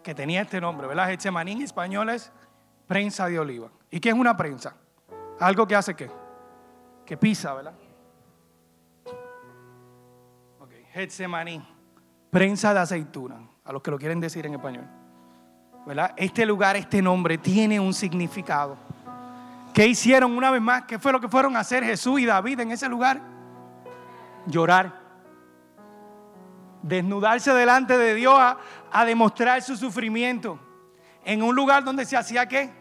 [0.05, 1.07] que tenía este nombre, ¿verdad?
[1.07, 2.31] Getsemaní en español es
[2.85, 3.71] prensa de oliva.
[3.89, 4.75] ¿Y qué es una prensa?
[5.39, 6.11] Algo que hace qué?
[7.03, 7.73] Que pisa, ¿verdad?
[10.59, 11.59] Ok, Getsemaní,
[12.29, 14.85] prensa de aceituna, a los que lo quieren decir en español.
[15.87, 16.13] ¿Verdad?
[16.17, 18.77] Este lugar, este nombre tiene un significado.
[19.73, 20.83] ¿Qué hicieron una vez más?
[20.83, 23.21] ¿Qué fue lo que fueron a hacer Jesús y David en ese lugar?
[24.45, 25.03] Llorar.
[26.83, 28.39] Desnudarse delante de Dios
[28.97, 30.57] a demostrar su sufrimiento.
[31.23, 32.71] En un lugar donde se hacía qué?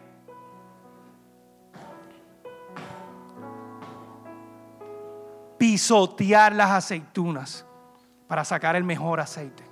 [5.57, 7.65] pisotear las aceitunas
[8.27, 9.63] para sacar el mejor aceite.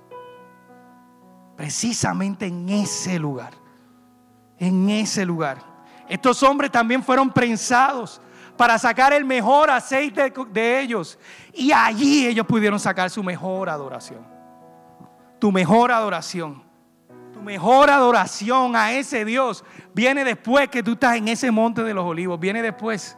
[1.56, 3.52] Precisamente en ese lugar.
[4.58, 5.58] En ese lugar.
[6.08, 8.20] Estos hombres también fueron prensados
[8.56, 11.18] para sacar el mejor aceite de ellos.
[11.52, 14.33] Y allí ellos pudieron sacar su mejor adoración.
[15.44, 16.62] Tu mejor adoración.
[17.34, 21.92] Tu mejor adoración a ese Dios viene después que tú estás en ese monte de
[21.92, 22.40] los olivos.
[22.40, 23.14] Viene después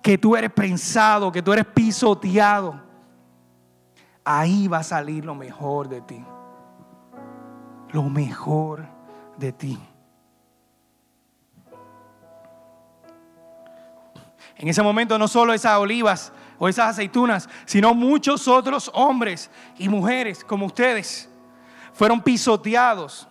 [0.00, 2.80] que tú eres prensado, que tú eres pisoteado,
[4.24, 6.24] ahí va a salir lo mejor de ti.
[7.90, 8.86] Lo mejor
[9.36, 9.80] de ti.
[14.58, 19.88] En ese momento no solo esas olivas o esas aceitunas, sino muchos otros hombres y
[19.88, 21.30] mujeres como ustedes
[21.92, 23.28] fueron pisoteados.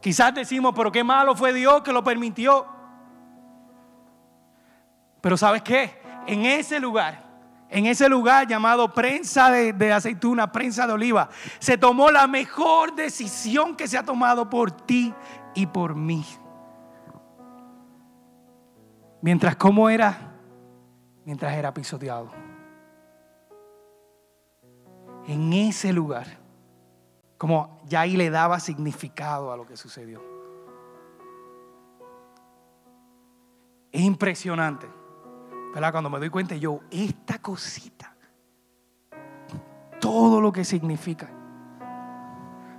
[0.00, 2.66] Quizás decimos, pero qué malo fue Dios que lo permitió.
[5.20, 6.02] Pero ¿sabes qué?
[6.26, 7.22] En ese lugar,
[7.68, 13.76] en ese lugar llamado prensa de, aceituna, prensa de oliva, se tomó la mejor decisión
[13.76, 15.14] que se ha tomado por ti
[15.54, 16.24] y por mí.
[19.20, 20.32] Mientras cómo era,
[21.24, 22.30] mientras era pisoteado.
[25.28, 26.41] En ese lugar,
[27.42, 30.22] como ya ahí le daba significado a lo que sucedió.
[33.90, 34.88] Es impresionante.
[35.72, 38.14] Cuando me doy cuenta, yo, esta cosita,
[40.00, 41.28] todo lo que significa.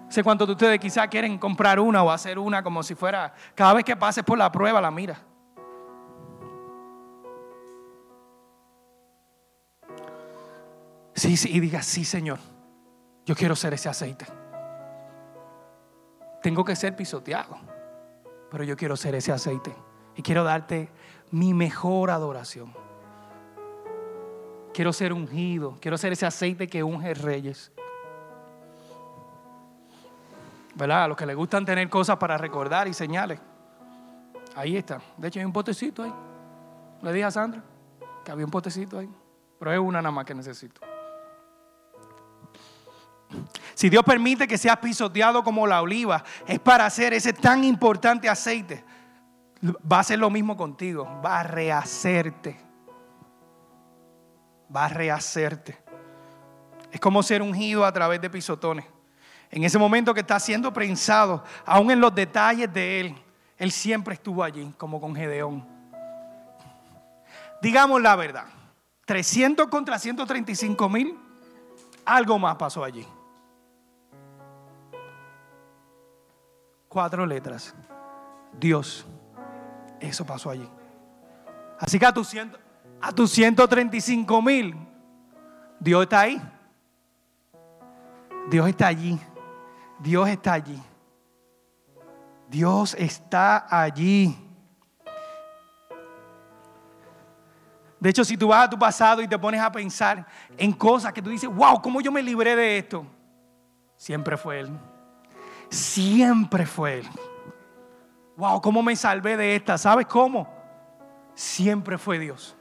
[0.07, 3.73] Sé cuántos de ustedes quizás quieren comprar una o hacer una como si fuera, cada
[3.73, 5.19] vez que pases por la prueba, la mira.
[11.15, 12.39] Sí, sí, y diga, sí, Señor,
[13.25, 14.42] yo quiero ser ese aceite.
[16.43, 17.57] Tengo que ser pisoteado,
[18.51, 19.73] pero yo quiero ser ese aceite.
[20.17, 20.89] Y quiero darte
[21.31, 22.73] mi mejor adoración.
[24.73, 25.77] Quiero ser ungido.
[25.79, 27.71] Quiero ser ese aceite que unge reyes.
[30.75, 31.05] ¿Verdad?
[31.05, 33.39] A los que les gustan tener cosas para recordar y señales.
[34.53, 34.99] Ahí está.
[35.17, 36.13] De hecho, hay un potecito ahí.
[37.01, 37.63] Le dije a Sandra
[38.25, 39.09] que había un potecito ahí.
[39.59, 40.81] Pero es una nada más que necesito.
[43.83, 48.29] Si Dios permite que seas pisoteado como la oliva, es para hacer ese tan importante
[48.29, 48.81] aceite.
[49.91, 51.19] Va a hacer lo mismo contigo.
[51.21, 52.57] Va a rehacerte
[54.73, 55.77] va a rehacerte.
[56.93, 58.85] Es como ser ungido a través de pisotones.
[59.51, 63.15] En ese momento que está siendo prensado, aún en los detalles de Él,
[63.57, 65.67] Él siempre estuvo allí, como con Gedeón.
[67.61, 68.45] Digamos la verdad,
[69.03, 71.19] 300 contra 135 mil,
[72.05, 73.05] algo más pasó allí.
[76.93, 77.73] Cuatro letras.
[78.59, 79.03] Dios.
[79.99, 80.69] Eso pasó allí.
[81.79, 82.35] Así que a tus,
[83.01, 84.75] a tus 135 mil,
[85.79, 86.39] Dios está ahí.
[88.47, 89.19] Dios está allí.
[89.97, 90.79] Dios está allí.
[92.47, 94.37] Dios está allí.
[97.99, 101.11] De hecho, si tú vas a tu pasado y te pones a pensar en cosas
[101.11, 103.03] que tú dices, wow, ¿cómo yo me libré de esto?
[103.97, 104.92] Siempre fue Él.
[105.73, 107.09] Siempre fue Él.
[108.37, 109.77] Wow, ¿cómo me salvé de esta?
[109.77, 110.51] ¿Sabes cómo?
[111.35, 112.55] Siempre fue Dios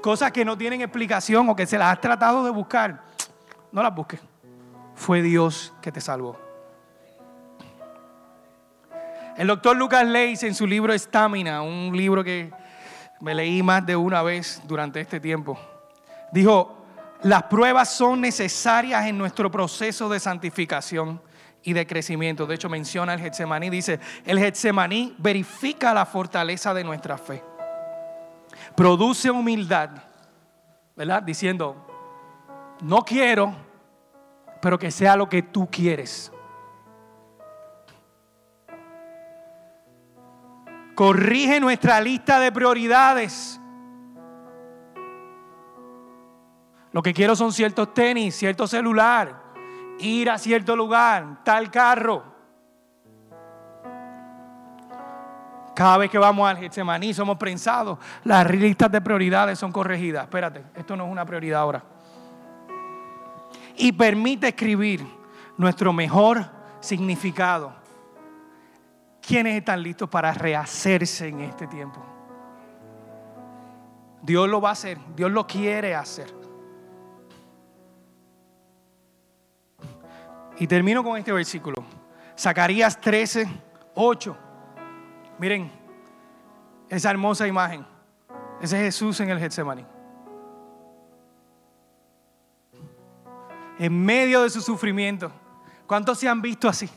[0.00, 3.02] cosas que no tienen explicación o que se las has tratado de buscar,
[3.72, 4.20] no las busques.
[4.94, 6.38] Fue Dios que te salvó.
[9.36, 12.50] El doctor Lucas Leis en su libro Estamina, un libro que
[13.20, 15.58] me leí más de una vez durante este tiempo,
[16.32, 16.76] dijo,
[17.22, 21.20] las pruebas son necesarias en nuestro proceso de santificación
[21.68, 22.46] y de crecimiento.
[22.46, 27.42] De hecho, menciona el Getsemaní, dice, el Getsemaní verifica la fortaleza de nuestra fe
[28.74, 29.90] produce humildad,
[30.96, 31.22] ¿verdad?
[31.22, 31.76] Diciendo,
[32.80, 33.54] no quiero,
[34.60, 36.32] pero que sea lo que tú quieres.
[40.94, 43.60] Corrige nuestra lista de prioridades.
[46.92, 49.47] Lo que quiero son ciertos tenis, cierto celular,
[49.98, 52.24] ir a cierto lugar, tal carro.
[55.74, 57.98] Cada vez que vamos al Getsemaní somos prensados.
[58.24, 60.24] Las listas de prioridades son corregidas.
[60.24, 61.84] Espérate, esto no es una prioridad ahora.
[63.76, 65.06] Y permite escribir
[65.56, 66.44] nuestro mejor
[66.80, 67.72] significado.
[69.20, 72.04] ¿Quiénes están listos para rehacerse en este tiempo?
[74.22, 76.37] Dios lo va a hacer, Dios lo quiere hacer.
[80.58, 81.76] Y termino con este versículo.
[82.36, 83.48] Zacarías 13,
[83.94, 84.36] 8.
[85.38, 85.70] Miren,
[86.88, 87.86] esa hermosa imagen.
[88.60, 89.86] Ese es Jesús en el Getsemaní.
[93.78, 95.30] En medio de su sufrimiento.
[95.86, 96.90] ¿Cuántos se han visto así?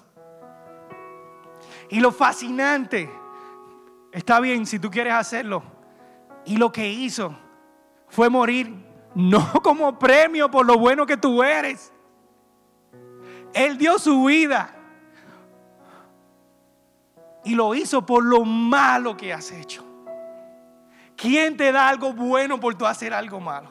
[1.90, 3.10] Y lo fascinante,
[4.12, 5.62] está bien si tú quieres hacerlo.
[6.46, 7.38] Y lo que hizo
[8.08, 8.74] fue morir
[9.14, 11.92] no como premio por lo bueno que tú eres
[13.54, 14.76] él dio su vida.
[17.44, 19.84] Y lo hizo por lo malo que has hecho.
[21.16, 23.70] ¿Quién te da algo bueno por tú hacer algo malo?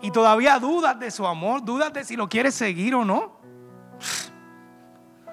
[0.00, 3.38] Y todavía dudas de su amor, dudas de si lo quieres seguir o no.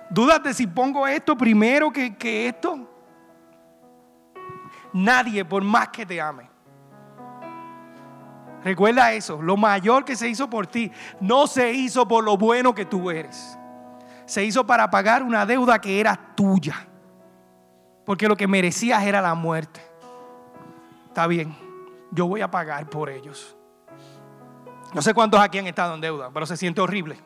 [0.10, 2.90] Dudas de si pongo esto primero que, que esto.
[4.94, 6.50] Nadie, por más que te ame,
[8.66, 12.74] Recuerda eso, lo mayor que se hizo por ti no se hizo por lo bueno
[12.74, 13.60] que tú eres.
[14.26, 16.88] Se hizo para pagar una deuda que era tuya.
[18.06, 19.82] Porque lo que merecías era la muerte.
[21.06, 21.56] Está bien,
[22.10, 23.56] yo voy a pagar por ellos.
[24.96, 27.20] No sé cuántos aquí han estado en deuda, pero se siente horrible.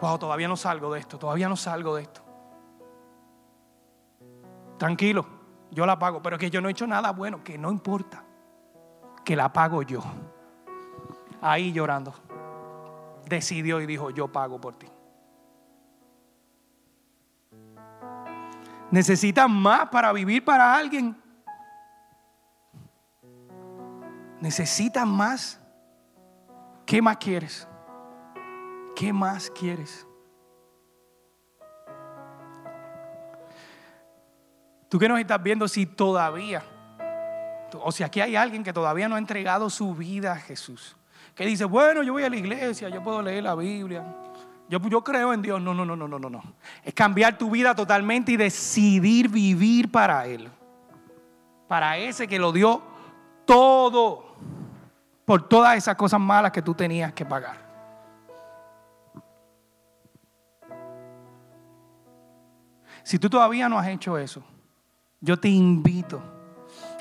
[0.00, 2.22] Wow, todavía no salgo de esto, todavía no salgo de esto.
[4.78, 5.26] Tranquilo,
[5.70, 8.24] yo la pago, pero que yo no he hecho nada bueno, que no importa,
[9.26, 10.02] que la pago yo
[11.40, 12.14] ahí llorando.
[13.26, 14.86] Decidió y dijo, yo pago por ti.
[18.90, 21.16] ¿Necesitas más para vivir para alguien?
[24.40, 25.60] ¿Necesitas más?
[26.86, 27.68] ¿Qué más quieres?
[28.96, 30.06] ¿Qué más quieres?
[34.88, 36.62] Tú que nos estás viendo si todavía,
[37.82, 40.97] o si aquí hay alguien que todavía no ha entregado su vida a Jesús
[41.38, 44.04] que dice, bueno, yo voy a la iglesia, yo puedo leer la Biblia,
[44.68, 45.62] yo, yo creo en Dios.
[45.62, 46.42] No, no, no, no, no, no.
[46.82, 50.50] Es cambiar tu vida totalmente y decidir vivir para Él.
[51.68, 52.82] Para ese que lo dio
[53.44, 54.34] todo
[55.24, 57.56] por todas esas cosas malas que tú tenías que pagar.
[63.04, 64.42] Si tú todavía no has hecho eso,
[65.20, 66.20] yo te invito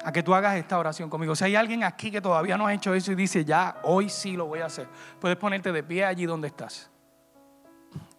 [0.07, 1.35] a que tú hagas esta oración conmigo.
[1.35, 4.37] Si hay alguien aquí que todavía no ha hecho eso y dice, ya, hoy sí
[4.37, 4.87] lo voy a hacer,
[5.19, 6.89] puedes ponerte de pie allí donde estás.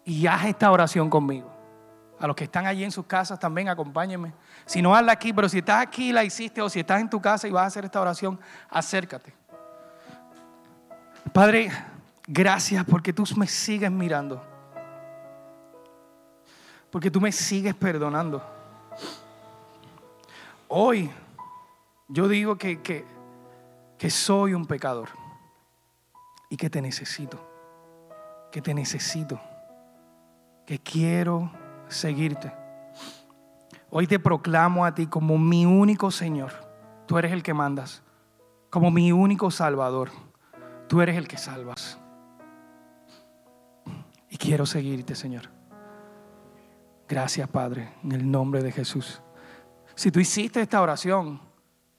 [0.05, 1.51] Y haz esta oración conmigo.
[2.19, 4.33] A los que están allí en sus casas también, acompáñenme.
[4.67, 7.19] Si no hazla aquí, pero si estás aquí la hiciste o si estás en tu
[7.19, 9.33] casa y vas a hacer esta oración, acércate.
[11.33, 11.71] Padre,
[12.27, 14.45] gracias porque tú me sigues mirando.
[16.91, 18.43] Porque tú me sigues perdonando.
[20.67, 21.09] Hoy
[22.09, 25.09] yo digo que, que, soy un pecador
[26.49, 27.39] y que te necesito,
[28.51, 29.39] que te necesito,
[30.65, 31.51] que quiero
[31.87, 32.51] seguirte.
[33.91, 36.51] Hoy te proclamo a ti como mi único Señor.
[37.05, 38.01] Tú eres el que mandas,
[38.71, 40.09] como mi único Salvador.
[40.87, 41.99] Tú eres el que salvas.
[44.31, 45.49] Y quiero seguirte, Señor.
[47.07, 49.21] Gracias, Padre, en el nombre de Jesús.
[49.93, 51.48] Si tú hiciste esta oración,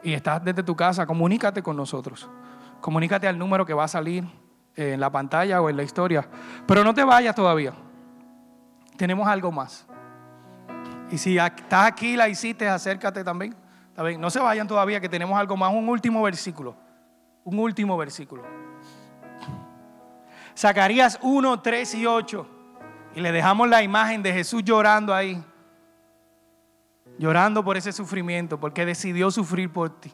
[0.03, 2.29] y estás desde tu casa, comunícate con nosotros.
[2.81, 4.25] Comunícate al número que va a salir
[4.75, 6.27] en la pantalla o en la historia.
[6.67, 7.73] Pero no te vayas todavía.
[8.97, 9.87] Tenemos algo más.
[11.11, 13.55] Y si estás aquí, la hiciste, acércate también.
[14.19, 15.73] No se vayan todavía, que tenemos algo más.
[15.73, 16.75] Un último versículo.
[17.45, 18.45] Un último versículo.
[20.57, 22.47] Zacarías 1, 3 y 8.
[23.17, 25.45] Y le dejamos la imagen de Jesús llorando ahí
[27.19, 30.13] llorando por ese sufrimiento, porque decidió sufrir por ti.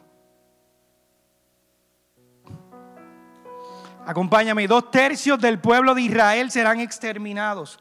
[4.05, 7.79] Acompáñame, dos tercios del pueblo de Israel serán exterminados,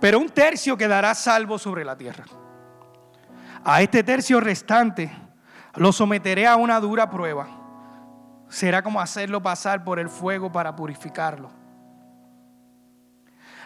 [0.00, 2.24] pero un tercio quedará salvo sobre la tierra.
[3.62, 5.12] A este tercio restante
[5.74, 7.46] lo someteré a una dura prueba.
[8.48, 11.61] será como hacerlo pasar por el fuego para purificarlo.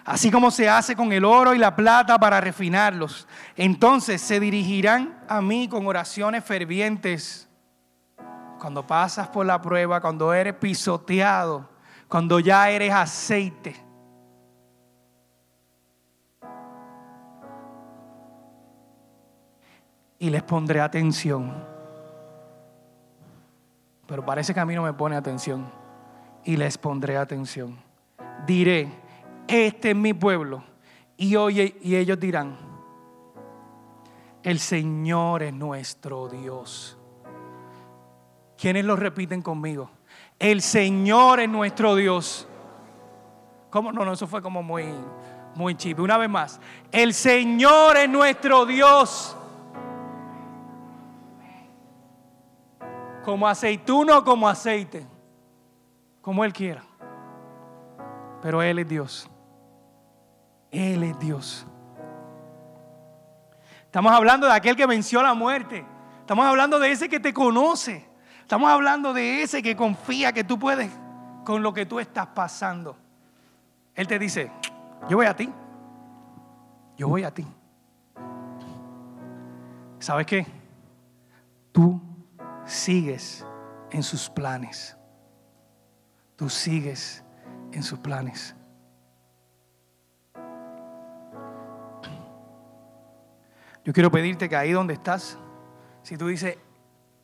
[0.07, 3.29] Así como se hace con el oro y la plata para refinarlos.
[3.57, 7.49] Entonces se dirigirán a mí con oraciones fervientes.
[8.59, 11.69] Cuando pasas por la prueba, cuando eres pisoteado,
[12.09, 13.77] cuando ya eres aceite.
[20.19, 21.77] Y les pondré atención
[24.07, 25.67] pero parece que a mí no me pone atención.
[26.45, 27.77] Y les pondré atención.
[28.47, 28.89] Diré,
[29.49, 30.65] este es mi pueblo.
[31.17, 32.59] Y, y ellos dirán,
[34.43, 36.99] el Señor es nuestro Dios.
[38.59, 39.91] ¿Quiénes lo repiten conmigo?
[40.39, 42.49] El Señor es nuestro Dios.
[43.71, 43.93] ¿Cómo?
[43.93, 44.85] No, no, eso fue como muy,
[45.55, 45.77] muy.
[45.99, 46.61] Una vez más.
[46.93, 49.37] El Señor es nuestro Dios.
[53.27, 55.05] como aceituno como aceite,
[56.23, 56.85] como Él quiera.
[58.41, 59.29] Pero Él es Dios.
[60.77, 61.67] Él es Dios.
[63.85, 65.87] Estamos hablando de aquel que venció la muerte.
[66.21, 68.07] Estamos hablando de ese que te conoce.
[68.41, 70.91] Estamos hablando de ese que confía que tú puedes
[71.47, 72.95] con lo que tú estás pasando.
[73.95, 74.53] Él te dice,
[75.09, 75.51] yo voy a ti.
[76.99, 77.47] Yo voy a ti.
[79.99, 80.47] ¿Sabes qué?
[81.73, 82.03] Tú
[82.67, 83.47] sigues
[83.91, 84.95] en sus planes.
[86.37, 87.25] Tú sigues
[87.73, 88.55] en sus planes.
[93.87, 95.39] Yo quiero pedirte que ahí donde estás,
[96.03, 96.59] si tú dices,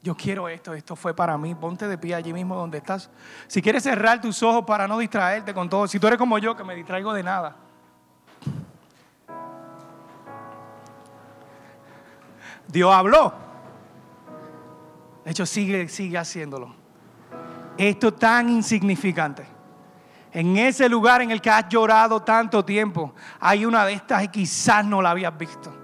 [0.01, 3.11] yo quiero esto, esto fue para mí, ponte de pie allí mismo donde estás.
[3.49, 6.57] Si quieres cerrar tus ojos para no distraerte con todo, si tú eres como yo
[6.57, 7.57] que me distraigo de nada.
[12.69, 13.35] Dios habló.
[15.25, 16.77] De hecho, sigue, sigue haciéndolo.
[17.77, 19.45] Esto tan insignificante.
[20.31, 24.29] En ese lugar en el que has llorado tanto tiempo, hay una de estas y
[24.29, 25.82] quizás no la habías visto.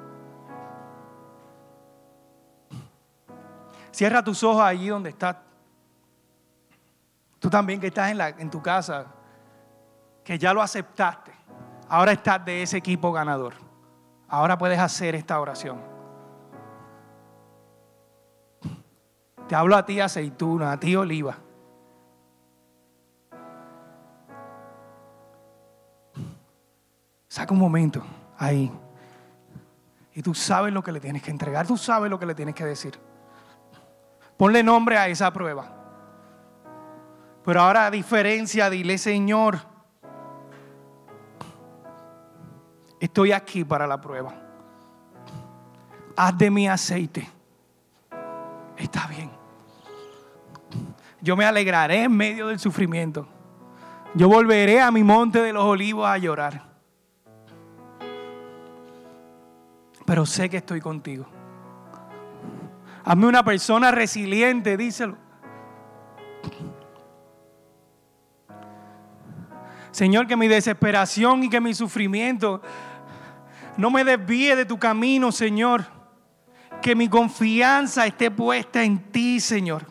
[3.98, 5.34] Cierra tus ojos allí donde estás.
[7.40, 9.06] Tú también que estás en, la, en tu casa,
[10.22, 11.32] que ya lo aceptaste.
[11.88, 13.54] Ahora estás de ese equipo ganador.
[14.28, 15.80] Ahora puedes hacer esta oración.
[19.48, 21.36] Te hablo a ti aceituna, a ti oliva.
[27.26, 28.04] Saca un momento
[28.36, 28.70] ahí.
[30.14, 32.54] Y tú sabes lo que le tienes que entregar, tú sabes lo que le tienes
[32.54, 33.07] que decir.
[34.38, 35.66] Ponle nombre a esa prueba.
[37.44, 39.58] Pero ahora a diferencia, dile Señor,
[43.00, 44.32] estoy aquí para la prueba.
[46.16, 47.28] Haz de mi aceite.
[48.76, 49.30] Está bien.
[51.20, 53.26] Yo me alegraré en medio del sufrimiento.
[54.14, 56.62] Yo volveré a mi monte de los olivos a llorar.
[60.06, 61.26] Pero sé que estoy contigo.
[63.08, 65.16] Hazme una persona resiliente, díselo.
[69.90, 72.60] Señor, que mi desesperación y que mi sufrimiento
[73.78, 75.86] no me desvíe de tu camino, Señor.
[76.82, 79.86] Que mi confianza esté puesta en ti, Señor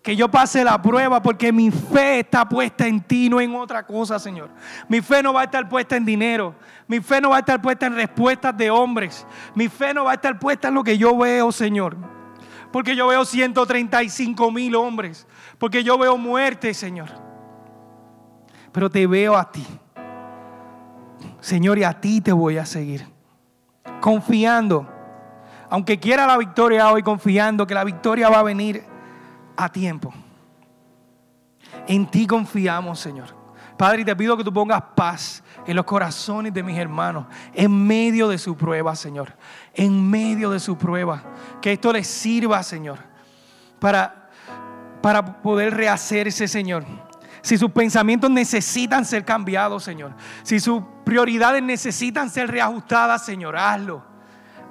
[0.00, 3.84] que yo pase la prueba porque mi fe está puesta en ti, no en otra
[3.84, 4.48] cosa, Señor.
[4.88, 6.54] Mi fe no va a estar puesta en dinero.
[6.86, 9.26] Mi fe no va a estar puesta en respuestas de hombres.
[9.54, 12.17] Mi fe no va a estar puesta en lo que yo veo, Señor.
[12.72, 15.26] Porque yo veo 135 mil hombres.
[15.58, 17.08] Porque yo veo muerte, Señor.
[18.72, 19.66] Pero te veo a ti.
[21.40, 23.06] Señor, y a ti te voy a seguir.
[24.00, 24.86] Confiando.
[25.70, 28.84] Aunque quiera la victoria hoy, confiando que la victoria va a venir
[29.56, 30.12] a tiempo.
[31.86, 33.36] En ti confiamos, Señor.
[33.76, 37.86] Padre, y te pido que tú pongas paz en los corazones de mis hermanos, en
[37.86, 39.36] medio de su prueba, Señor.
[39.78, 41.22] En medio de su prueba.
[41.62, 42.98] Que esto les sirva, Señor,
[43.78, 44.28] para,
[45.00, 46.84] para poder rehacerse, Señor.
[47.40, 50.12] Si sus pensamientos necesitan ser cambiados, Señor.
[50.42, 54.04] Si sus prioridades necesitan ser reajustadas, Señor, hazlo.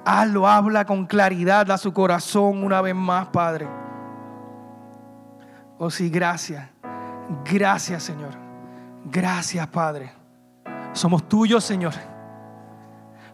[0.04, 3.66] Hazlo, habla con claridad a su corazón una vez más, Padre.
[5.78, 6.68] Oh sí, gracias.
[7.44, 8.34] Gracias, Señor.
[9.04, 10.12] Gracias, Padre.
[10.92, 11.94] Somos tuyos, Señor.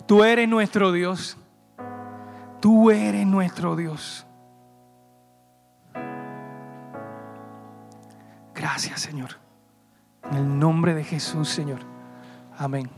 [0.06, 1.36] Tú eres nuestro Dios.
[2.64, 4.26] Tú eres nuestro Dios.
[8.54, 9.32] Gracias, Señor.
[10.30, 11.80] En el nombre de Jesús, Señor.
[12.56, 12.88] Amén.